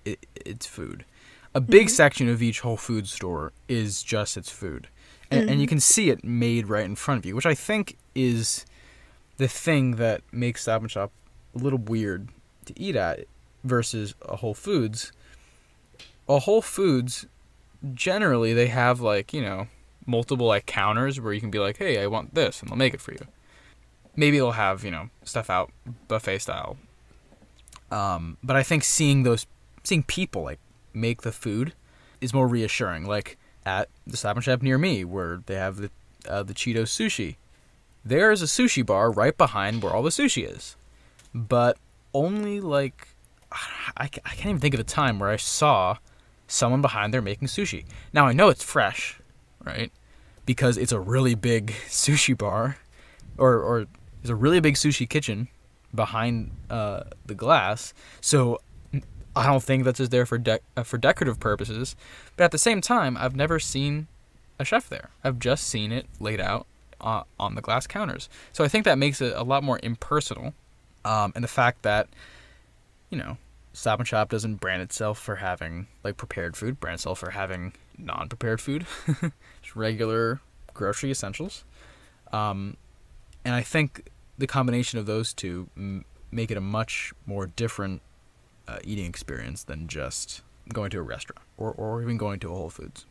it, 0.06 0.26
its 0.36 0.66
food 0.66 1.06
a 1.56 1.62
big 1.62 1.88
mm-hmm. 1.88 1.90
section 1.90 2.30
of 2.30 2.44
each 2.44 2.60
whole 2.60 2.78
food 2.78 3.08
store 3.08 3.54
is 3.68 4.04
just 4.04 4.36
its 4.36 4.50
food 4.50 4.90
and, 5.32 5.42
mm-hmm. 5.42 5.50
and 5.50 5.62
you 5.62 5.66
mm-hmm. 5.66 5.70
can 5.70 5.80
see 5.80 6.10
it 6.10 6.24
made 6.24 6.68
right 6.68 6.86
in 6.86 6.96
front 6.96 7.20
of 7.20 7.26
you 7.26 7.36
which 7.36 7.46
i 7.46 7.56
think 7.56 7.98
is 8.14 8.66
the 9.38 9.48
thing 9.48 9.96
that 9.96 10.22
makes 10.32 10.64
stop 10.64 10.82
and 10.82 10.92
shop 10.92 11.12
a 11.56 11.60
little 11.60 11.80
weird 11.80 12.28
to 12.66 12.78
eat 12.80 12.96
at 12.96 13.28
versus 13.64 14.16
a 14.22 14.38
Whole 14.38 14.54
Foods, 14.54 15.12
a 16.28 16.40
Whole 16.40 16.62
Foods 16.62 17.26
generally 17.94 18.54
they 18.54 18.68
have 18.68 19.02
like, 19.02 19.34
you 19.34 19.42
know, 19.42 19.68
multiple 20.06 20.48
like 20.48 20.66
counters 20.66 21.20
where 21.20 21.34
you 21.34 21.42
can 21.42 21.52
be 21.52 21.60
like, 21.60 21.78
"Hey, 21.78 22.02
I 22.02 22.08
want 22.08 22.34
this," 22.36 22.62
and 22.62 22.70
they'll 22.70 22.78
make 22.78 22.94
it 22.94 23.02
for 23.02 23.12
you. 23.12 23.28
Maybe 24.16 24.38
they'll 24.38 24.52
have, 24.52 24.84
you 24.84 24.92
know, 24.92 25.10
stuff 25.24 25.50
out 25.50 25.72
buffet 26.08 26.40
style. 26.40 26.78
Um, 27.92 28.38
but 28.44 28.56
I 28.56 28.64
think 28.64 28.84
seeing 28.84 29.24
those 29.24 29.46
seeing 29.84 30.04
people 30.04 30.44
like 30.44 30.60
make 30.94 31.22
the 31.22 31.32
food 31.32 31.74
is 32.22 32.34
more 32.34 32.48
reassuring. 32.48 33.06
Like 33.06 33.38
at 33.66 33.90
the 34.06 34.18
Stop 34.18 34.36
and 34.36 34.44
Shop 34.44 34.62
near 34.62 34.78
me 34.78 35.04
where 35.04 35.42
they 35.46 35.56
have 35.56 35.78
the 35.78 35.92
uh, 36.28 36.44
the 36.44 36.54
Cheeto 36.54 36.84
sushi. 36.84 37.36
There 38.06 38.32
is 38.32 38.42
a 38.42 38.46
sushi 38.46 38.86
bar 38.86 39.12
right 39.12 39.38
behind 39.38 39.82
where 39.82 39.94
all 39.94 40.04
the 40.04 40.10
sushi 40.10 40.50
is. 40.50 40.76
But 41.34 41.78
only 42.14 42.60
like 42.60 43.08
I, 43.98 44.04
I 44.04 44.08
can't 44.08 44.48
even 44.48 44.60
think 44.60 44.74
of 44.74 44.80
a 44.80 44.86
time 44.86 45.20
where 45.20 45.30
I 45.30 45.38
saw 45.38 45.98
someone 46.48 46.82
behind 46.82 47.14
there 47.14 47.22
making 47.22 47.48
sushi. 47.48 47.86
Now 48.12 48.26
I 48.26 48.34
know 48.34 48.50
it's 48.50 48.64
fresh, 48.64 49.20
right? 49.64 49.92
Because 50.46 50.78
it's 50.78 50.92
a 50.92 51.00
really 51.00 51.36
big 51.36 51.74
sushi 51.88 52.38
bar, 52.38 52.78
or 53.38 53.60
or 53.60 53.88
there's 54.22 54.30
a 54.30 54.36
really 54.36 54.60
big 54.60 54.76
sushi 54.76 55.08
kitchen 55.08 55.48
behind 55.94 56.52
uh, 56.70 57.04
the 57.26 57.36
glass. 57.36 57.94
So 58.22 58.60
I 59.36 59.46
don't 59.48 59.64
think 59.64 59.84
that's 59.84 60.00
just 60.00 60.12
there 60.12 60.26
for 60.26 60.38
de- 60.38 60.60
uh, 60.76 60.84
for 60.84 60.98
decorative 60.98 61.40
purposes. 61.40 61.96
But 62.36 62.46
at 62.46 62.52
the 62.52 62.58
same 62.58 62.82
time, 62.82 63.18
I've 63.18 63.36
never 63.36 63.60
seen 63.60 64.08
a 64.60 64.66
chef 64.66 64.90
there. 64.90 65.10
I've 65.24 65.40
just 65.40 65.68
seen 65.68 65.92
it 65.92 66.08
laid 66.20 66.42
out 66.42 66.68
uh, 67.00 67.24
on 67.40 67.56
the 67.56 67.62
glass 67.62 67.88
counters. 67.88 68.30
So 68.52 68.64
I 68.64 68.68
think 68.68 68.86
that 68.86 68.98
makes 68.98 69.22
it 69.22 69.34
a 69.36 69.44
lot 69.44 69.64
more 69.64 69.80
impersonal. 69.82 70.54
Um, 71.06 71.34
and 71.36 71.44
the 71.44 71.50
fact 71.50 71.84
that 71.84 72.08
you 73.14 73.20
know, 73.20 73.38
Stop 73.74 74.00
and 74.00 74.08
Shop 74.08 74.30
doesn't 74.30 74.56
brand 74.58 74.82
itself 74.82 75.20
for 75.20 75.38
having 75.38 75.88
like 76.04 76.16
prepared 76.16 76.56
food, 76.56 76.80
brand 76.80 76.96
itself 76.96 77.20
for 77.20 77.32
having 77.32 77.74
non-prepared 77.98 78.62
food, 78.62 78.86
just 79.62 79.76
regular 79.76 80.42
grocery 80.74 81.12
essentials. 81.12 81.66
Um, 82.32 82.78
and 83.44 83.56
I 83.56 83.62
think 83.62 84.10
the 84.38 84.48
combination 84.48 85.00
of 85.00 85.06
those 85.06 85.34
two 85.34 85.70
m- 85.76 86.06
make 86.32 86.52
it 86.52 86.58
a 86.58 86.62
much 86.62 87.14
more 87.26 87.48
different 87.48 88.02
uh, 88.68 88.78
eating 88.84 89.06
experience 89.06 89.64
than 89.64 89.88
just 89.88 90.42
going 90.72 90.90
to 90.92 91.00
a 91.00 91.02
restaurant 91.02 91.42
or, 91.58 91.72
or 91.72 92.02
even 92.02 92.18
going 92.18 92.40
to 92.40 92.52
a 92.52 92.56
Whole 92.56 92.70
Foods. 92.70 93.06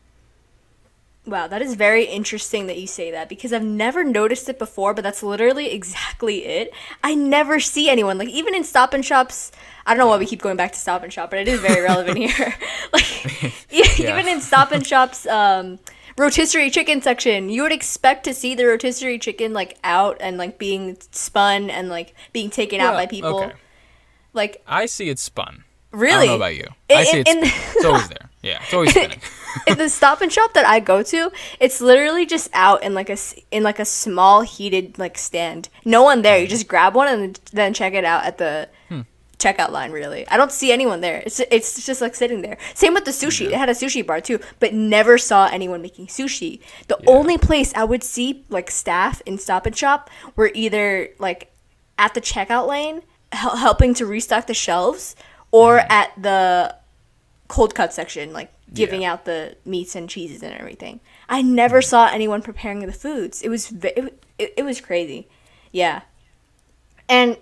Wow, 1.25 1.47
that 1.47 1.62
is 1.62 1.76
very 1.76 2.05
interesting 2.05 2.67
that 2.67 2.79
you 2.79 2.88
say 2.88 3.12
that 3.12 3.29
because 3.29 3.52
I've 3.52 3.62
never 3.62 4.02
noticed 4.02 4.49
it 4.49 4.59
before, 4.59 4.93
but 4.93 5.02
that's 5.02 5.23
literally 5.23 5.71
exactly 5.71 6.45
it. 6.45 6.75
I 7.05 7.14
never 7.14 7.61
see 7.61 7.88
anyone 7.88 8.19
like 8.19 8.29
even 8.29 8.57
in 8.57 8.64
Stop 8.64 8.93
and 8.93 9.05
Shops. 9.05 9.52
I 9.87 9.95
don't 9.95 9.99
know 9.99 10.09
why 10.09 10.17
we 10.17 10.26
keep 10.26 10.43
going 10.43 10.57
back 10.57 10.73
to 10.73 10.79
Stop 10.81 11.05
and 11.05 11.12
Shop, 11.12 11.31
but 11.31 11.38
it 11.38 11.47
is 11.47 11.61
very 11.61 11.81
relevant 11.81 12.19
here. 12.31 12.55
like 12.93 13.43
yeah. 13.71 14.19
even 14.19 14.26
in 14.26 14.41
Stop 14.41 14.73
and 14.73 14.85
Shop's 14.85 15.25
um, 15.26 15.79
rotisserie 16.19 16.71
chicken 16.71 17.00
section, 17.00 17.50
you 17.50 17.62
would 17.62 17.73
expect 17.73 18.25
to 18.25 18.35
see 18.35 18.57
the 18.57 18.67
rotisserie 18.67 19.21
chicken 19.21 19.52
like 19.52 19.79
out 19.85 20.17
and 20.19 20.38
like 20.38 20.59
being 20.59 20.97
spun 21.12 21.71
and 21.71 21.88
like 21.88 22.14
being 22.33 22.50
taken 22.50 22.81
well, 22.81 22.95
out 22.95 22.97
by 22.97 23.07
people. 23.07 23.45
Okay. 23.45 23.52
Like 24.33 24.61
I 24.67 24.87
see 24.87 25.09
it 25.09 25.21
spun. 25.21 25.62
Really? 25.93 26.14
I 26.14 26.19
don't 26.19 26.26
know 26.26 26.37
about 26.37 26.57
you. 26.57 26.67
I 26.91 27.05
see 27.05 27.19
it. 27.19 27.29
it's 27.29 27.85
always 27.85 28.09
there. 28.09 28.29
Yeah, 28.43 28.61
it's 28.64 28.75
always 28.75 28.91
spinning. 28.91 29.21
In 29.66 29.78
the 29.78 29.88
Stop 29.88 30.21
and 30.21 30.32
Shop 30.32 30.52
that 30.54 30.66
I 30.66 30.80
go 30.80 31.02
to, 31.02 31.32
it's 31.61 31.80
literally 31.80 32.26
just 32.26 32.50
out 32.52 32.82
in 32.82 32.94
like 32.94 33.11
a 33.11 33.16
in 33.50 33.62
like 33.62 33.78
a 33.78 33.85
small 33.85 34.42
heated 34.42 34.99
like 34.99 35.18
stand. 35.18 35.68
No 35.85 36.02
one 36.02 36.23
there. 36.23 36.38
You 36.38 36.47
mm. 36.47 36.50
just 36.50 36.68
grab 36.68 36.94
one 36.94 37.09
and 37.09 37.40
then 37.52 37.75
check 37.75 37.94
it 37.94 38.04
out 38.04 38.25
at 38.25 38.38
the 38.38 38.68
hmm. 38.88 39.02
checkout 39.38 39.71
line. 39.71 39.92
Really, 39.92 40.26
I 40.28 40.37
don't 40.37 40.52
see 40.52 40.73
anyone 40.73 41.00
there. 41.00 41.23
It's 41.25 41.40
it's 41.50 41.85
just 41.85 42.00
like 42.00 42.14
sitting 42.14 42.42
there. 42.42 42.59
Same 42.75 42.94
with 42.94 43.04
the 43.04 43.11
sushi. 43.11 43.47
It 43.47 43.54
had 43.54 43.68
a 43.68 43.73
sushi 43.75 44.06
bar 44.06 44.21
too, 44.21 44.40
but 44.61 44.75
never 44.75 45.18
saw 45.18 45.49
anyone 45.52 45.82
making 45.82 46.06
sushi. 46.06 46.61
The 46.88 46.99
only 47.06 47.38
place 47.38 47.73
I 47.75 47.85
would 47.85 48.02
see 48.02 48.44
like 48.49 48.71
staff 48.71 49.23
in 49.26 49.38
Stop 49.38 49.66
and 49.66 49.76
Shop 49.76 50.11
were 50.37 50.50
either 50.54 51.11
like 51.18 51.52
at 51.99 52.14
the 52.14 52.21
checkout 52.21 52.68
lane 52.68 53.02
hel- 53.32 53.56
helping 53.56 53.94
to 53.94 54.06
restock 54.06 54.47
the 54.47 54.54
shelves 54.54 55.16
or 55.50 55.78
mm. 55.78 55.90
at 55.90 56.11
the 56.21 56.76
cold 57.49 57.75
cut 57.75 57.92
section 57.92 58.32
like 58.32 58.51
giving 58.73 59.02
Yeah. 59.02 59.12
out 59.12 59.25
the 59.25 59.57
meats 59.64 59.95
and 59.95 60.09
cheeses 60.09 60.43
and 60.43 60.55
everything 60.55 61.00
i 61.29 61.43
never 61.43 61.83
saw 61.83 62.07
anyone 62.07 62.43
preparing 62.43 62.81
the 62.81 62.93
foods 62.93 63.43
it 63.43 63.49
was 63.49 63.73
it, 63.73 64.21
it, 64.38 64.55
it 64.57 64.62
was 64.64 64.81
crazy 64.81 65.29
yeah 65.73 66.02
and 67.09 67.37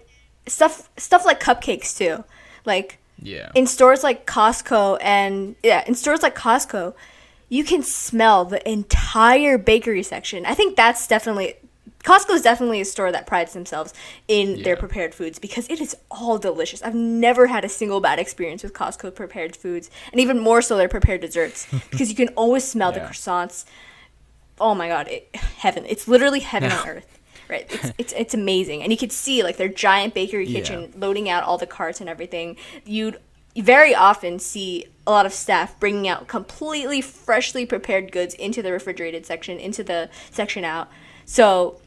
stuff 0.47 0.91
stuff 0.97 1.25
like 1.25 1.41
cupcakes 1.41 1.97
too 1.97 2.25
like 2.65 2.99
Yeah. 3.23 3.51
in 3.55 3.67
stores 3.67 4.03
like 4.03 4.27
Costco 4.27 4.99
and 5.01 5.55
yeah, 5.63 5.85
in 5.87 5.95
stores 5.95 6.23
like 6.23 6.35
Costco, 6.35 6.95
you 7.49 7.65
can 7.65 7.83
smell 7.83 8.45
the 8.45 8.61
entire 8.69 9.59
bakery 9.59 10.03
section. 10.03 10.47
I 10.47 10.55
think 10.55 10.77
that's 10.77 11.07
definitely 11.07 11.55
Costco 12.05 12.31
is 12.35 12.43
definitely 12.43 12.81
a 12.81 12.85
store 12.85 13.13
that 13.13 13.27
prides 13.27 13.53
themselves 13.53 13.93
in 14.27 14.63
their 14.63 14.77
prepared 14.77 15.15
foods 15.15 15.39
because 15.39 15.69
it 15.69 15.81
is 15.81 15.95
all 16.11 16.39
delicious. 16.39 16.83
I've 16.83 16.95
never 16.95 17.47
had 17.49 17.65
a 17.65 17.69
single 17.69 18.01
bad 18.01 18.19
experience 18.19 18.63
with 18.63 18.73
Costco 18.73 19.15
prepared 19.15 19.55
foods, 19.55 19.91
and 20.11 20.21
even 20.21 20.39
more 20.39 20.63
so 20.63 20.77
their 20.77 20.89
prepared 20.89 21.21
desserts 21.21 21.67
because 21.91 22.09
you 22.09 22.17
can 22.17 22.29
always 22.31 22.65
smell 22.65 22.91
the 22.93 23.01
croissants. 23.01 23.65
Oh 24.59 24.75
my 24.75 24.89
god, 24.89 25.09
it, 25.09 25.29
heaven! 25.35 25.85
It's 25.89 26.09
literally 26.09 26.41
heaven 26.41 26.73
on 26.73 26.89
earth. 26.97 27.19
Right, 27.49 27.67
it's, 27.69 27.93
it's 27.99 28.13
it's 28.17 28.35
amazing, 28.35 28.83
and 28.83 28.93
you 28.93 28.99
could 28.99 29.13
see 29.13 29.43
like 29.43 29.57
their 29.57 29.69
giant 29.69 30.15
bakery 30.15 30.47
Yeah. 30.47 30.61
kitchen 30.61 30.93
loading 30.97 31.29
out 31.29 31.43
all 31.45 31.59
the 31.59 31.67
carts 31.67 32.01
and 32.01 32.09
everything. 32.09 32.57
You'd 32.87 33.19
very 33.57 33.95
often 33.95 34.39
see 34.39 34.87
a 35.07 35.11
lot 35.11 35.27
of 35.27 35.33
staff 35.35 35.79
bringing 35.81 36.07
out 36.07 36.29
completely 36.29 37.01
freshly 37.01 37.67
prepared 37.67 38.13
goods 38.13 38.35
into 38.35 38.63
the 38.63 38.71
refrigerated 38.73 39.27
section, 39.27 39.59
into 39.59 39.83
the 39.83 40.09
section 40.31 40.65
out. 40.65 40.89
So, 41.25 41.81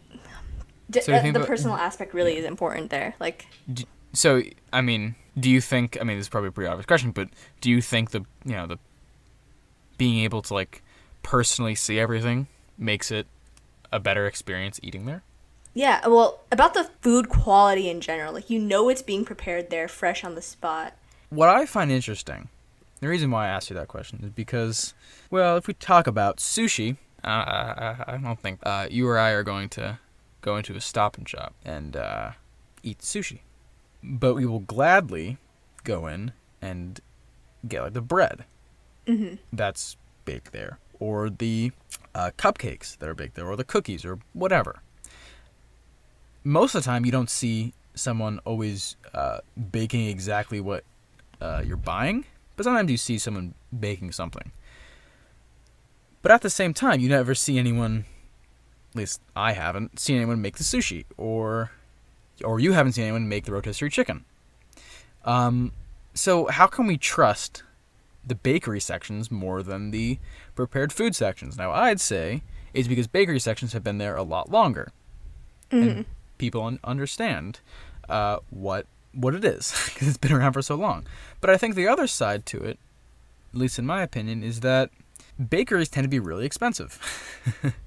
d- 0.94 1.02
So 1.02 1.14
uh, 1.14 1.22
think 1.22 1.34
the 1.34 1.40
that- 1.40 1.48
personal 1.48 1.76
aspect 1.76 2.14
really 2.14 2.38
is 2.38 2.46
important 2.46 2.90
there. 2.90 3.16
Like, 3.20 3.46
D- 3.72 3.86
So, 4.14 4.42
I 4.72 4.82
mean, 4.82 5.16
do 5.40 5.50
you 5.50 5.60
think? 5.62 5.98
I 6.00 6.04
mean, 6.04 6.18
this 6.18 6.26
is 6.26 6.30
probably 6.30 6.50
a 6.50 6.52
pretty 6.52 6.68
obvious 6.70 6.86
question, 6.86 7.12
but 7.12 7.30
do 7.62 7.70
you 7.70 7.82
think 7.82 8.12
the 8.12 8.22
you 8.46 8.54
know 8.54 8.68
the 8.68 8.78
being 9.98 10.20
able 10.24 10.42
to 10.44 10.54
like 10.54 10.82
personally 11.22 11.76
see 11.76 12.00
everything 12.00 12.48
makes 12.78 13.12
it 13.12 13.28
a 13.92 14.00
better 14.00 14.26
experience 14.28 14.80
eating 14.84 15.06
there? 15.06 15.24
yeah, 15.76 16.08
well, 16.08 16.42
about 16.52 16.76
the 16.76 16.84
food 17.02 17.30
quality 17.30 17.90
in 17.90 18.00
general, 18.00 18.32
like 18.34 18.48
you 18.50 18.60
know 18.60 18.90
it's 18.90 19.02
being 19.02 19.26
prepared 19.26 19.72
there, 19.72 19.88
fresh 19.88 20.24
on 20.24 20.36
the 20.36 20.42
spot. 20.42 20.94
What 21.30 21.50
I 21.50 21.66
find 21.66 21.92
interesting, 21.92 22.50
the 23.00 23.08
reason 23.08 23.32
why 23.32 23.46
I 23.46 23.50
asked 23.50 23.72
you 23.72 23.76
that 23.76 23.88
question 23.88 24.20
is 24.24 24.30
because, 24.30 24.94
well, 25.32 25.58
if 25.58 25.66
we 25.66 25.74
talk 25.74 26.06
about 26.06 26.38
sushi, 26.38 26.98
uh, 27.24 27.28
I, 27.28 27.96
I 28.08 28.18
don't 28.18 28.40
think 28.40 28.60
uh, 28.62 28.88
you 28.92 29.08
or 29.08 29.18
I 29.18 29.32
are 29.32 29.42
going 29.42 29.68
to 29.70 29.98
go 30.44 30.58
into 30.58 30.76
a 30.76 30.82
stop 30.82 31.18
and 31.18 31.28
shop 31.28 31.56
and 31.66 31.98
uh, 31.98 32.32
eat 32.84 33.00
sushi. 33.00 33.40
But 34.04 34.36
we 34.36 34.46
will 34.46 34.60
gladly 34.60 35.38
go 35.84 36.06
in 36.06 36.34
and 36.62 37.00
get 37.68 37.82
like 37.82 37.94
the 37.94 38.02
bread 38.02 38.46
that's 39.52 39.98
baked 40.26 40.52
there, 40.52 40.78
or 41.00 41.30
the 41.30 41.72
uh, 42.14 42.32
cupcakes 42.38 42.98
that 43.00 43.10
are 43.10 43.16
baked 43.16 43.36
there, 43.36 43.48
or 43.48 43.56
the 43.56 43.64
cookies, 43.64 44.06
or 44.06 44.20
whatever. 44.34 44.82
Most 46.44 46.76
of 46.76 46.84
the 46.84 46.86
time, 46.86 47.06
you 47.06 47.12
don't 47.12 47.30
see 47.30 47.74
someone 47.96 48.40
always 48.46 48.96
uh, 49.14 49.40
baking 49.72 50.08
exactly 50.08 50.60
what 50.60 50.84
uh, 51.42 51.62
you're 51.66 51.78
buying, 51.78 52.26
but 52.56 52.64
sometimes 52.64 52.92
you 52.92 52.98
see 52.98 53.18
someone 53.18 53.54
baking 53.78 54.12
something. 54.12 54.52
But 56.22 56.32
at 56.32 56.42
the 56.42 56.50
same 56.50 56.74
time, 56.74 57.00
you 57.00 57.10
never 57.10 57.36
see 57.36 57.58
anyone, 57.58 58.06
at 58.94 58.98
least 58.98 59.22
I 59.36 59.54
haven't, 59.54 60.00
seen 60.00 60.18
anyone 60.18 60.42
make 60.42 60.58
the 60.58 60.64
sushi, 60.64 61.06
or 61.18 61.72
or 62.44 62.60
you 62.60 62.74
haven't 62.74 62.94
seen 62.94 63.06
anyone 63.06 63.28
make 63.30 63.46
the 63.46 63.52
rotisserie 63.52 63.90
chicken. 63.90 64.26
Um, 65.26 65.72
so 66.14 66.48
how 66.48 66.68
can 66.68 66.86
we 66.88 66.98
trust 66.98 67.64
the 68.26 68.36
bakery 68.36 68.80
sections 68.80 69.32
more 69.32 69.64
than 69.64 69.92
the 69.92 70.20
prepared 70.56 70.94
food 70.94 71.16
sections? 71.16 71.58
Now, 71.58 71.72
I'd 71.72 72.02
say 72.02 72.42
is 72.74 72.88
because 72.88 73.08
bakery 73.08 73.40
sections 73.40 73.74
have 73.74 73.84
been 73.84 73.98
there 73.98 74.16
a 74.16 74.24
lot 74.24 74.52
longer, 74.52 74.92
and 75.72 76.06
people 76.38 76.64
un- 76.64 76.80
understand 76.84 77.60
uh, 78.10 78.38
what 78.50 78.86
what 79.14 79.36
it 79.36 79.46
is 79.46 79.74
because 79.94 80.08
it's 80.08 80.18
been 80.18 80.34
around 80.34 80.54
for 80.54 80.62
so 80.62 80.76
long. 80.76 81.06
But 81.42 81.50
I 81.50 81.58
think 81.58 81.76
the 81.76 81.88
other 81.88 82.08
side 82.08 82.46
to 82.48 82.58
it, 82.64 82.78
at 83.54 83.60
least 83.60 83.80
in 83.80 83.86
my 83.86 84.02
opinion, 84.04 84.44
is 84.44 84.60
that 84.62 84.90
bakeries 85.50 85.90
tend 85.90 86.06
to 86.06 86.10
be 86.10 86.20
really 86.20 86.46
expensive, 86.46 87.00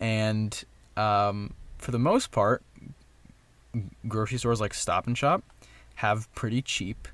and 0.00 0.64
um, 0.96 1.54
for 1.78 1.90
the 1.90 1.98
most 1.98 2.30
part, 2.30 2.62
grocery 4.06 4.38
stores 4.38 4.60
like 4.60 4.74
Stop 4.74 5.06
and 5.06 5.16
Shop 5.16 5.42
have 5.96 6.32
pretty 6.34 6.62
cheap 6.62 7.08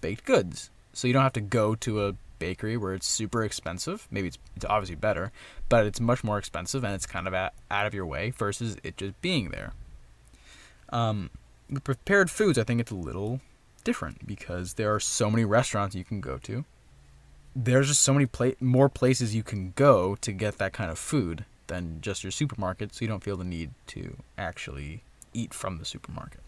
baked 0.00 0.24
goods. 0.24 0.70
So 0.92 1.06
you 1.06 1.12
don't 1.12 1.22
have 1.22 1.32
to 1.34 1.40
go 1.40 1.74
to 1.76 2.06
a 2.06 2.14
bakery 2.38 2.76
where 2.76 2.94
it's 2.94 3.06
super 3.06 3.42
expensive. 3.42 4.06
Maybe 4.10 4.28
it's, 4.28 4.38
it's 4.56 4.64
obviously 4.64 4.96
better, 4.96 5.32
but 5.68 5.86
it's 5.86 6.00
much 6.00 6.22
more 6.22 6.38
expensive 6.38 6.84
and 6.84 6.94
it's 6.94 7.06
kind 7.06 7.26
of 7.26 7.34
at, 7.34 7.54
out 7.70 7.86
of 7.86 7.94
your 7.94 8.06
way 8.06 8.30
versus 8.30 8.76
it 8.82 8.96
just 8.96 9.20
being 9.20 9.50
there. 9.50 9.72
Um, 10.90 11.30
prepared 11.82 12.30
foods, 12.30 12.58
I 12.58 12.64
think 12.64 12.80
it's 12.80 12.90
a 12.90 12.96
little 12.96 13.40
different 13.82 14.26
because 14.26 14.74
there 14.74 14.94
are 14.94 15.00
so 15.00 15.30
many 15.30 15.44
restaurants 15.44 15.94
you 15.94 16.04
can 16.04 16.20
go 16.20 16.38
to. 16.38 16.64
There's 17.56 17.88
just 17.88 18.02
so 18.02 18.12
many 18.12 18.26
pla- 18.26 18.52
more 18.60 18.88
places 18.88 19.34
you 19.34 19.42
can 19.42 19.72
go 19.76 20.16
to 20.16 20.32
get 20.32 20.58
that 20.58 20.72
kind 20.72 20.90
of 20.90 20.98
food 20.98 21.44
than 21.66 22.00
just 22.00 22.22
your 22.22 22.30
supermarket, 22.30 22.94
so 22.94 23.04
you 23.04 23.08
don't 23.08 23.22
feel 23.22 23.36
the 23.36 23.44
need 23.44 23.70
to 23.88 24.16
actually 24.36 25.02
eat 25.32 25.52
from 25.52 25.78
the 25.78 25.84
supermarket. 25.84 26.40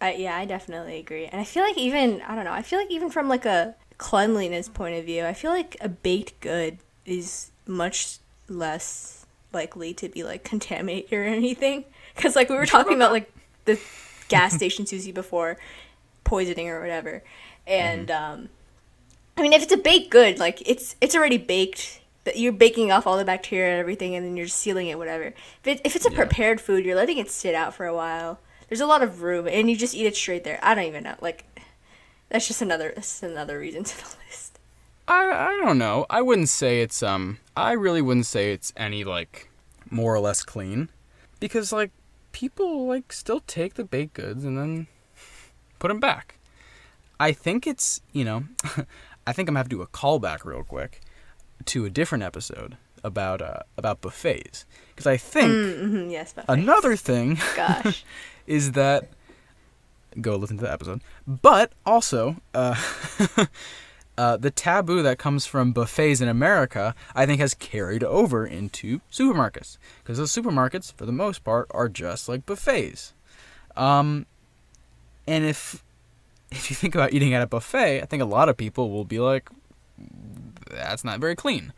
Uh, 0.00 0.12
yeah, 0.16 0.36
I 0.36 0.44
definitely 0.44 0.98
agree. 0.98 1.26
And 1.26 1.40
I 1.40 1.44
feel 1.44 1.62
like 1.62 1.78
even 1.78 2.20
I 2.22 2.34
don't 2.34 2.44
know. 2.44 2.52
I 2.52 2.62
feel 2.62 2.78
like 2.78 2.90
even 2.90 3.10
from 3.10 3.28
like 3.28 3.46
a 3.46 3.74
cleanliness 3.98 4.68
point 4.68 4.98
of 4.98 5.04
view, 5.04 5.24
I 5.24 5.32
feel 5.32 5.50
like 5.50 5.76
a 5.80 5.88
baked 5.88 6.40
good 6.40 6.78
is 7.06 7.50
much 7.66 8.18
less 8.48 9.26
likely 9.52 9.94
to 9.94 10.08
be 10.08 10.22
like 10.22 10.44
contaminated 10.44 11.12
or 11.12 11.24
anything. 11.24 11.84
Because 12.14 12.36
like 12.36 12.50
we 12.50 12.56
were 12.56 12.66
talking 12.66 12.94
about 12.94 13.12
like 13.12 13.32
the 13.64 13.80
gas 14.28 14.54
station 14.56 14.84
sushi 14.84 15.12
before 15.14 15.56
poisoning 16.24 16.68
or 16.68 16.80
whatever, 16.80 17.22
and 17.66 18.10
um, 18.10 18.48
I 19.36 19.42
mean 19.42 19.52
if 19.52 19.62
it's 19.62 19.72
a 19.72 19.78
baked 19.78 20.10
good, 20.10 20.38
like 20.38 20.62
it's 20.68 20.94
it's 21.00 21.14
already 21.14 21.38
baked. 21.38 22.00
That 22.26 22.36
you're 22.38 22.52
baking 22.52 22.92
off 22.92 23.06
all 23.06 23.16
the 23.16 23.24
bacteria 23.24 23.70
and 23.72 23.80
everything, 23.80 24.14
and 24.14 24.26
then 24.26 24.36
you're 24.36 24.46
sealing 24.48 24.88
it, 24.88 24.98
whatever. 24.98 25.26
If, 25.64 25.66
it, 25.66 25.80
if 25.84 25.96
it's 25.96 26.04
a 26.06 26.10
Yeah. 26.10 26.16
prepared 26.18 26.60
food, 26.60 26.84
you're 26.84 26.94
letting 26.94 27.16
it 27.16 27.30
sit 27.30 27.54
out 27.54 27.72
for 27.72 27.86
a 27.86 27.94
while. 27.94 28.40
There's 28.68 28.80
a 28.82 28.86
lot 28.86 29.02
of 29.02 29.22
room, 29.22 29.48
and 29.48 29.70
you 29.70 29.76
just 29.76 29.94
eat 29.94 30.06
it 30.06 30.16
straight 30.16 30.44
there. 30.44 30.58
I 30.62 30.74
don't 30.74 30.84
even 30.84 31.04
know. 31.04 31.14
Like, 31.20 31.44
that's 32.28 32.46
just 32.46 32.60
another 32.60 32.92
that's 32.94 33.22
another 33.22 33.58
reason 33.58 33.84
to 33.84 33.96
the 33.96 34.14
list. 34.28 34.58
I 35.08 35.30
I 35.30 35.60
don't 35.64 35.78
know. 35.78 36.04
I 36.10 36.20
wouldn't 36.20 36.50
say 36.50 36.82
it's 36.82 37.02
um. 37.02 37.38
I 37.56 37.72
really 37.72 38.02
wouldn't 38.02 38.26
say 38.26 38.52
it's 38.52 38.72
any 38.76 39.02
like. 39.04 39.48
more 39.88 40.12
or 40.12 40.18
less 40.20 40.42
clean 40.42 40.88
because 41.38 41.72
like 41.72 41.92
people 42.32 42.88
like 42.88 43.12
still 43.12 43.40
take 43.46 43.74
the 43.74 43.84
baked 43.84 44.14
goods 44.14 44.44
and 44.44 44.58
then 44.58 44.88
put 45.78 45.86
them 45.88 46.00
back 46.00 46.34
i 47.20 47.30
think 47.30 47.68
it's 47.68 48.00
you 48.12 48.24
know 48.24 48.42
i 49.28 49.32
think 49.32 49.48
i'm 49.48 49.54
gonna 49.54 49.60
have 49.60 49.68
to 49.68 49.76
do 49.76 49.80
a 49.80 49.86
callback 49.86 50.44
real 50.44 50.64
quick 50.64 51.00
to 51.64 51.84
a 51.84 51.90
different 51.90 52.22
episode 52.24 52.76
about 53.02 53.40
uh 53.42 53.60
about 53.76 54.00
buffets. 54.00 54.64
Because 54.90 55.06
i 55.06 55.16
think 55.16 55.50
Mm-hmm, 55.50 56.10
yes, 56.10 56.34
another 56.48 56.96
thing 56.96 57.38
gosh, 57.54 58.04
is 58.46 58.72
that 58.72 59.08
go 60.20 60.36
listen 60.36 60.56
to 60.56 60.64
the 60.64 60.72
episode 60.72 61.00
but 61.26 61.72
also 61.84 62.36
uh 62.54 62.74
Uh, 64.18 64.34
the 64.34 64.50
taboo 64.50 65.02
that 65.02 65.18
comes 65.18 65.44
from 65.44 65.72
buffets 65.72 66.22
in 66.22 66.28
America, 66.28 66.94
I 67.14 67.26
think, 67.26 67.38
has 67.38 67.52
carried 67.52 68.02
over 68.02 68.46
into 68.46 69.00
supermarkets. 69.12 69.76
Because 70.02 70.16
those 70.16 70.32
supermarkets, 70.32 70.90
for 70.94 71.04
the 71.04 71.12
most 71.12 71.44
part, 71.44 71.66
are 71.70 71.86
just 71.86 72.26
like 72.26 72.46
buffets. 72.46 73.12
Um, 73.76 74.24
and 75.26 75.44
if 75.44 75.84
if 76.50 76.70
you 76.70 76.76
think 76.76 76.94
about 76.94 77.12
eating 77.12 77.34
at 77.34 77.42
a 77.42 77.46
buffet, 77.46 78.00
I 78.00 78.06
think 78.06 78.22
a 78.22 78.26
lot 78.26 78.48
of 78.48 78.56
people 78.56 78.90
will 78.90 79.04
be 79.04 79.18
like, 79.18 79.50
"That's 80.76 81.04
not 81.04 81.20
very 81.20 81.34
clean." 81.34 81.72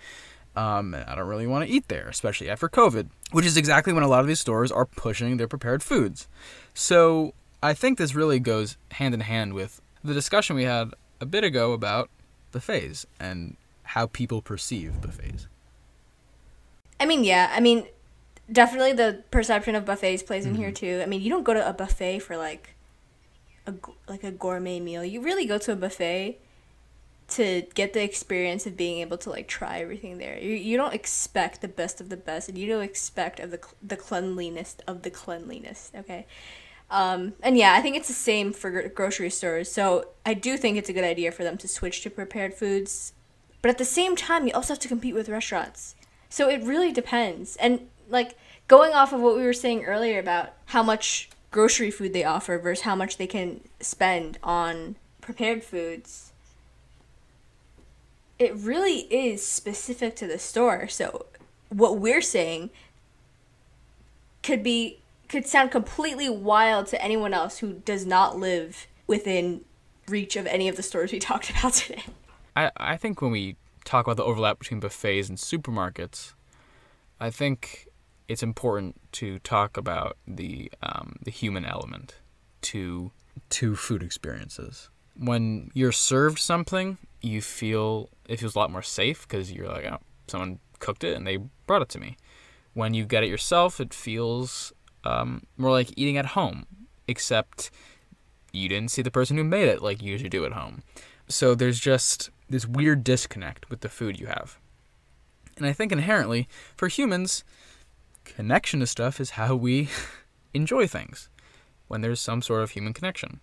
Um, 0.57 0.93
and 0.95 1.09
I 1.09 1.15
don't 1.15 1.29
really 1.29 1.47
want 1.47 1.67
to 1.67 1.73
eat 1.73 1.87
there, 1.89 2.09
especially 2.09 2.51
after 2.51 2.69
COVID, 2.69 3.09
which 3.31 3.47
is 3.47 3.57
exactly 3.57 3.93
when 3.93 4.03
a 4.03 4.09
lot 4.09 4.21
of 4.21 4.27
these 4.27 4.41
stores 4.41 4.73
are 4.73 4.87
pushing 4.87 5.37
their 5.37 5.47
prepared 5.47 5.83
foods. 5.83 6.27
So 6.75 7.33
I 7.63 7.75
think 7.75 7.97
this 7.97 8.15
really 8.15 8.41
goes 8.41 8.77
hand 8.93 9.15
in 9.15 9.21
hand 9.21 9.55
with 9.55 9.81
the 10.03 10.15
discussion 10.15 10.57
we 10.57 10.65
had 10.65 10.95
a 11.21 11.27
bit 11.27 11.45
ago 11.45 11.73
about 11.73 12.11
buffets 12.51 13.07
and 13.21 13.57
how 13.85 14.07
people 14.07 14.43
perceive 14.43 15.01
buffets. 15.01 15.47
I 17.01 17.07
mean, 17.07 17.25
yeah. 17.25 17.53
I 17.55 17.61
mean, 17.61 17.87
definitely 18.51 18.93
the 18.93 19.23
perception 19.31 19.75
of 19.75 19.85
buffets 19.85 20.23
plays 20.23 20.45
in 20.45 20.55
here 20.55 20.73
too. 20.73 21.01
I 21.03 21.07
mean, 21.07 21.21
you 21.21 21.31
don't 21.31 21.45
go 21.45 21.55
to 21.55 21.69
a 21.69 21.73
buffet 21.73 22.21
for 22.21 22.37
like 22.37 22.75
a 23.67 23.75
like 24.09 24.25
a 24.25 24.33
gourmet 24.33 24.81
meal. 24.81 25.05
You 25.05 25.21
really 25.21 25.47
go 25.47 25.59
to 25.59 25.73
a 25.73 25.77
buffet 25.77 26.41
to 27.29 27.63
get 27.75 27.93
the 27.93 28.03
experience 28.03 28.67
of 28.67 28.77
being 28.77 29.01
able 29.01 29.19
to 29.19 29.31
like 29.31 29.49
try 29.49 29.81
everything 29.81 30.19
there. 30.19 30.39
You, 30.39 30.55
you 30.55 30.77
don't 30.77 30.95
expect 30.95 31.61
the 31.61 31.69
best 31.69 32.01
of 32.01 32.09
the 32.09 32.17
best, 32.17 32.49
and 32.49 32.57
you 32.57 32.67
don't 32.67 32.83
expect 32.83 33.41
of 33.41 33.51
the 33.51 33.61
the 33.83 33.97
cleanliness 33.97 34.77
of 34.87 35.03
the 35.03 35.11
cleanliness. 35.11 35.93
Okay. 35.95 36.27
Um, 36.91 37.35
and 37.43 37.59
yeah, 37.59 37.75
I 37.75 37.83
think 37.83 37.97
it's 37.97 38.09
the 38.09 38.15
same 38.15 38.53
for 38.53 38.89
grocery 38.89 39.29
stores. 39.29 39.71
So 39.71 40.09
I 40.25 40.33
do 40.33 40.57
think 40.57 40.79
it's 40.79 40.89
a 40.89 40.95
good 40.95 41.05
idea 41.05 41.31
for 41.33 41.45
them 41.45 41.59
to 41.59 41.69
switch 41.69 42.01
to 42.03 42.11
prepared 42.11 42.55
foods. 42.55 43.13
But 43.61 43.71
at 43.71 43.79
the 43.79 43.85
same 43.85 44.17
time, 44.17 44.47
you 44.47 44.55
also 44.55 44.73
have 44.73 44.81
to 44.81 44.89
compete 44.89 45.15
with 45.15 45.29
restaurants. 45.29 45.95
So 46.31 46.49
it 46.49 46.63
really 46.63 46.93
depends. 46.93 47.57
And 47.57 47.89
like 48.09 48.39
going 48.69 48.95
off 48.95 49.13
of 49.13 49.21
what 49.21 49.37
we 49.37 49.43
were 49.43 49.53
saying 49.53 49.85
earlier 49.85 50.19
about 50.19 50.55
how 50.67 50.83
much 50.83 51.29
grocery 51.51 51.91
food 51.91 52.13
they 52.13 52.25
offer 52.25 52.59
versus 52.59 52.85
how 52.85 52.95
much 52.95 53.17
they 53.19 53.27
can 53.27 53.61
spend 53.81 54.39
on 54.43 54.97
prepared 55.21 55.63
foods, 55.63 56.33
it 58.39 58.55
really 58.55 59.01
is 59.11 59.45
specific 59.47 60.15
to 60.17 60.27
the 60.27 60.39
store. 60.39 60.89
So 60.89 61.27
what 61.71 61.99
we're 61.99 62.23
saying 62.23 62.71
could 64.43 64.63
be 64.63 64.99
could 65.29 65.47
sound 65.47 65.71
completely 65.71 66.29
wild 66.31 66.87
to 66.87 67.03
anyone 67.03 67.35
else 67.35 67.59
who 67.59 67.75
does 67.85 68.07
not 68.07 68.39
live 68.39 68.87
within 69.07 69.63
reach 70.09 70.37
of 70.37 70.47
any 70.47 70.69
of 70.69 70.77
the 70.77 70.83
stores 70.83 71.13
we 71.13 71.19
talked 71.31 71.51
about 71.51 71.75
today. 71.75 72.03
I, 72.57 72.71
I 72.77 72.97
think 72.97 73.21
when 73.21 73.31
we 73.31 73.57
talk 73.85 74.07
about 74.07 74.17
the 74.17 74.25
overlap 74.25 74.59
between 74.59 74.81
buffets 74.81 75.29
and 75.29 75.37
supermarkets, 75.37 76.33
I 77.21 77.31
think 77.31 77.89
it's 78.27 78.43
important 78.43 78.97
to 79.13 79.39
talk 79.41 79.77
about 79.77 80.17
the 80.27 80.71
um, 80.83 81.17
the 81.23 81.31
human 81.31 81.65
element 81.65 82.17
to 82.63 83.11
To 83.51 83.77
food 83.77 84.03
experiences. 84.03 84.89
when 85.17 85.71
you're 85.75 85.93
served 85.93 86.39
something, 86.39 86.97
you 87.21 87.41
feel 87.41 88.11
it 88.29 88.39
feels 88.39 88.55
a 88.55 88.59
lot 88.59 88.71
more 88.71 88.83
safe 88.83 89.27
because 89.27 89.53
you're 89.53 89.69
like, 89.69 89.85
oh, 89.85 89.99
someone 90.27 90.59
cooked 90.79 91.05
it 91.05 91.17
and 91.17 91.27
they 91.27 91.39
brought 91.67 91.83
it 91.83 91.89
to 91.91 92.01
me. 92.01 92.17
When 92.75 92.95
you 92.95 93.05
get 93.05 93.25
it 93.25 93.29
yourself, 93.29 93.81
it 93.81 93.93
feels 93.93 94.73
um, 95.05 95.43
more 95.57 95.71
like 95.71 95.93
eating 95.97 96.17
at 96.17 96.27
home, 96.27 96.67
except 97.09 97.71
you 98.53 98.69
didn't 98.69 98.91
see 98.91 99.03
the 99.03 99.11
person 99.11 99.37
who 99.37 99.45
made 99.45 99.69
it 99.69 99.83
like 99.83 100.03
you 100.03 100.13
usually 100.13 100.29
do 100.29 100.45
at 100.45 100.53
home. 100.53 100.83
So 101.29 101.55
there's 101.55 101.81
just 101.81 102.31
this 102.49 102.67
weird 102.67 103.05
disconnect 103.05 103.69
with 103.69 103.81
the 103.81 103.89
food 103.89 104.19
you 104.19 104.27
have. 104.27 104.59
And 105.57 105.67
I 105.67 105.73
think 105.73 105.93
inherently, 105.93 106.49
for 106.77 106.89
humans, 106.89 107.45
connection 108.25 108.81
to 108.81 108.87
stuff 108.87 109.21
is 109.21 109.31
how 109.31 109.57
we 109.57 109.89
enjoy 110.55 110.87
things 110.87 111.29
when 111.89 112.01
there's 112.01 112.21
some 112.21 112.43
sort 112.43 112.63
of 112.63 112.71
human 112.71 112.93
connection. 112.93 113.41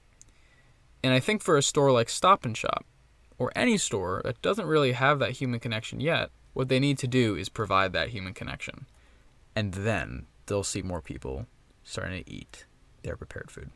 And 1.03 1.13
I 1.13 1.19
think 1.19 1.43
for 1.43 1.57
a 1.57 1.61
store 1.61 1.91
like 1.91 2.09
Stop 2.09 2.45
and 2.45 2.55
Shop, 2.55 2.85
or 3.37 3.51
any 3.55 3.77
store 3.77 4.21
that 4.23 4.41
doesn't 4.41 4.67
really 4.67 4.93
have 4.93 5.19
that 5.19 5.31
human 5.31 5.59
connection 5.59 5.99
yet, 5.99 6.29
what 6.53 6.69
they 6.69 6.79
need 6.79 6.97
to 6.99 7.07
do 7.07 7.35
is 7.35 7.49
provide 7.49 7.93
that 7.93 8.09
human 8.09 8.33
connection. 8.33 8.85
And 9.55 9.73
then 9.73 10.25
they'll 10.45 10.63
see 10.63 10.81
more 10.81 11.01
people 11.01 11.47
starting 11.83 12.23
to 12.23 12.31
eat 12.31 12.65
their 13.03 13.15
prepared 13.15 13.51
food. 13.51 13.71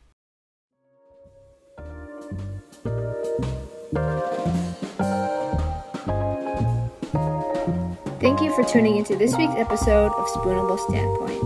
Thank 8.20 8.42
you 8.42 8.54
for 8.54 8.62
tuning 8.64 8.96
into 8.98 9.16
this 9.16 9.34
week's 9.36 9.54
episode 9.56 10.12
of 10.12 10.26
Spoonable 10.28 10.78
Standpoint. 10.88 11.40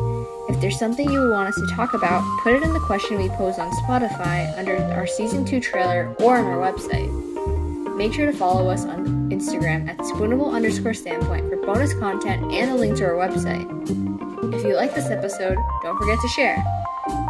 If 0.50 0.60
there's 0.60 0.78
something 0.78 1.08
you 1.08 1.30
want 1.30 1.48
us 1.48 1.54
to 1.54 1.66
talk 1.74 1.94
about, 1.94 2.22
put 2.42 2.54
it 2.54 2.62
in 2.62 2.72
the 2.72 2.80
question 2.80 3.16
we 3.16 3.28
pose 3.30 3.58
on 3.58 3.70
Spotify 3.84 4.56
under 4.58 4.76
our 4.76 5.06
season 5.06 5.44
2 5.44 5.60
trailer 5.60 6.14
or 6.20 6.36
on 6.36 6.44
our 6.46 6.58
website. 6.58 7.23
Make 7.96 8.12
sure 8.12 8.26
to 8.26 8.36
follow 8.36 8.68
us 8.70 8.84
on 8.84 9.30
Instagram 9.30 9.88
at 9.88 9.98
spoonable 9.98 10.52
underscore 10.52 10.94
standpoint 10.94 11.48
for 11.48 11.56
bonus 11.64 11.94
content 11.94 12.52
and 12.52 12.72
a 12.72 12.74
link 12.74 12.96
to 12.98 13.04
our 13.04 13.12
website. 13.12 13.64
If 14.52 14.64
you 14.64 14.74
like 14.74 14.94
this 14.94 15.10
episode, 15.10 15.56
don't 15.82 15.96
forget 15.98 16.18
to 16.20 16.28
share. 16.28 16.62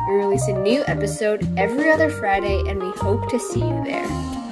We 0.08 0.14
release 0.16 0.46
a 0.48 0.52
new 0.52 0.82
episode 0.86 1.46
every 1.58 1.90
other 1.90 2.08
Friday, 2.08 2.62
and 2.66 2.82
we 2.82 2.90
hope 2.92 3.28
to 3.30 3.38
see 3.38 3.60
you 3.60 3.84
there. 3.84 4.43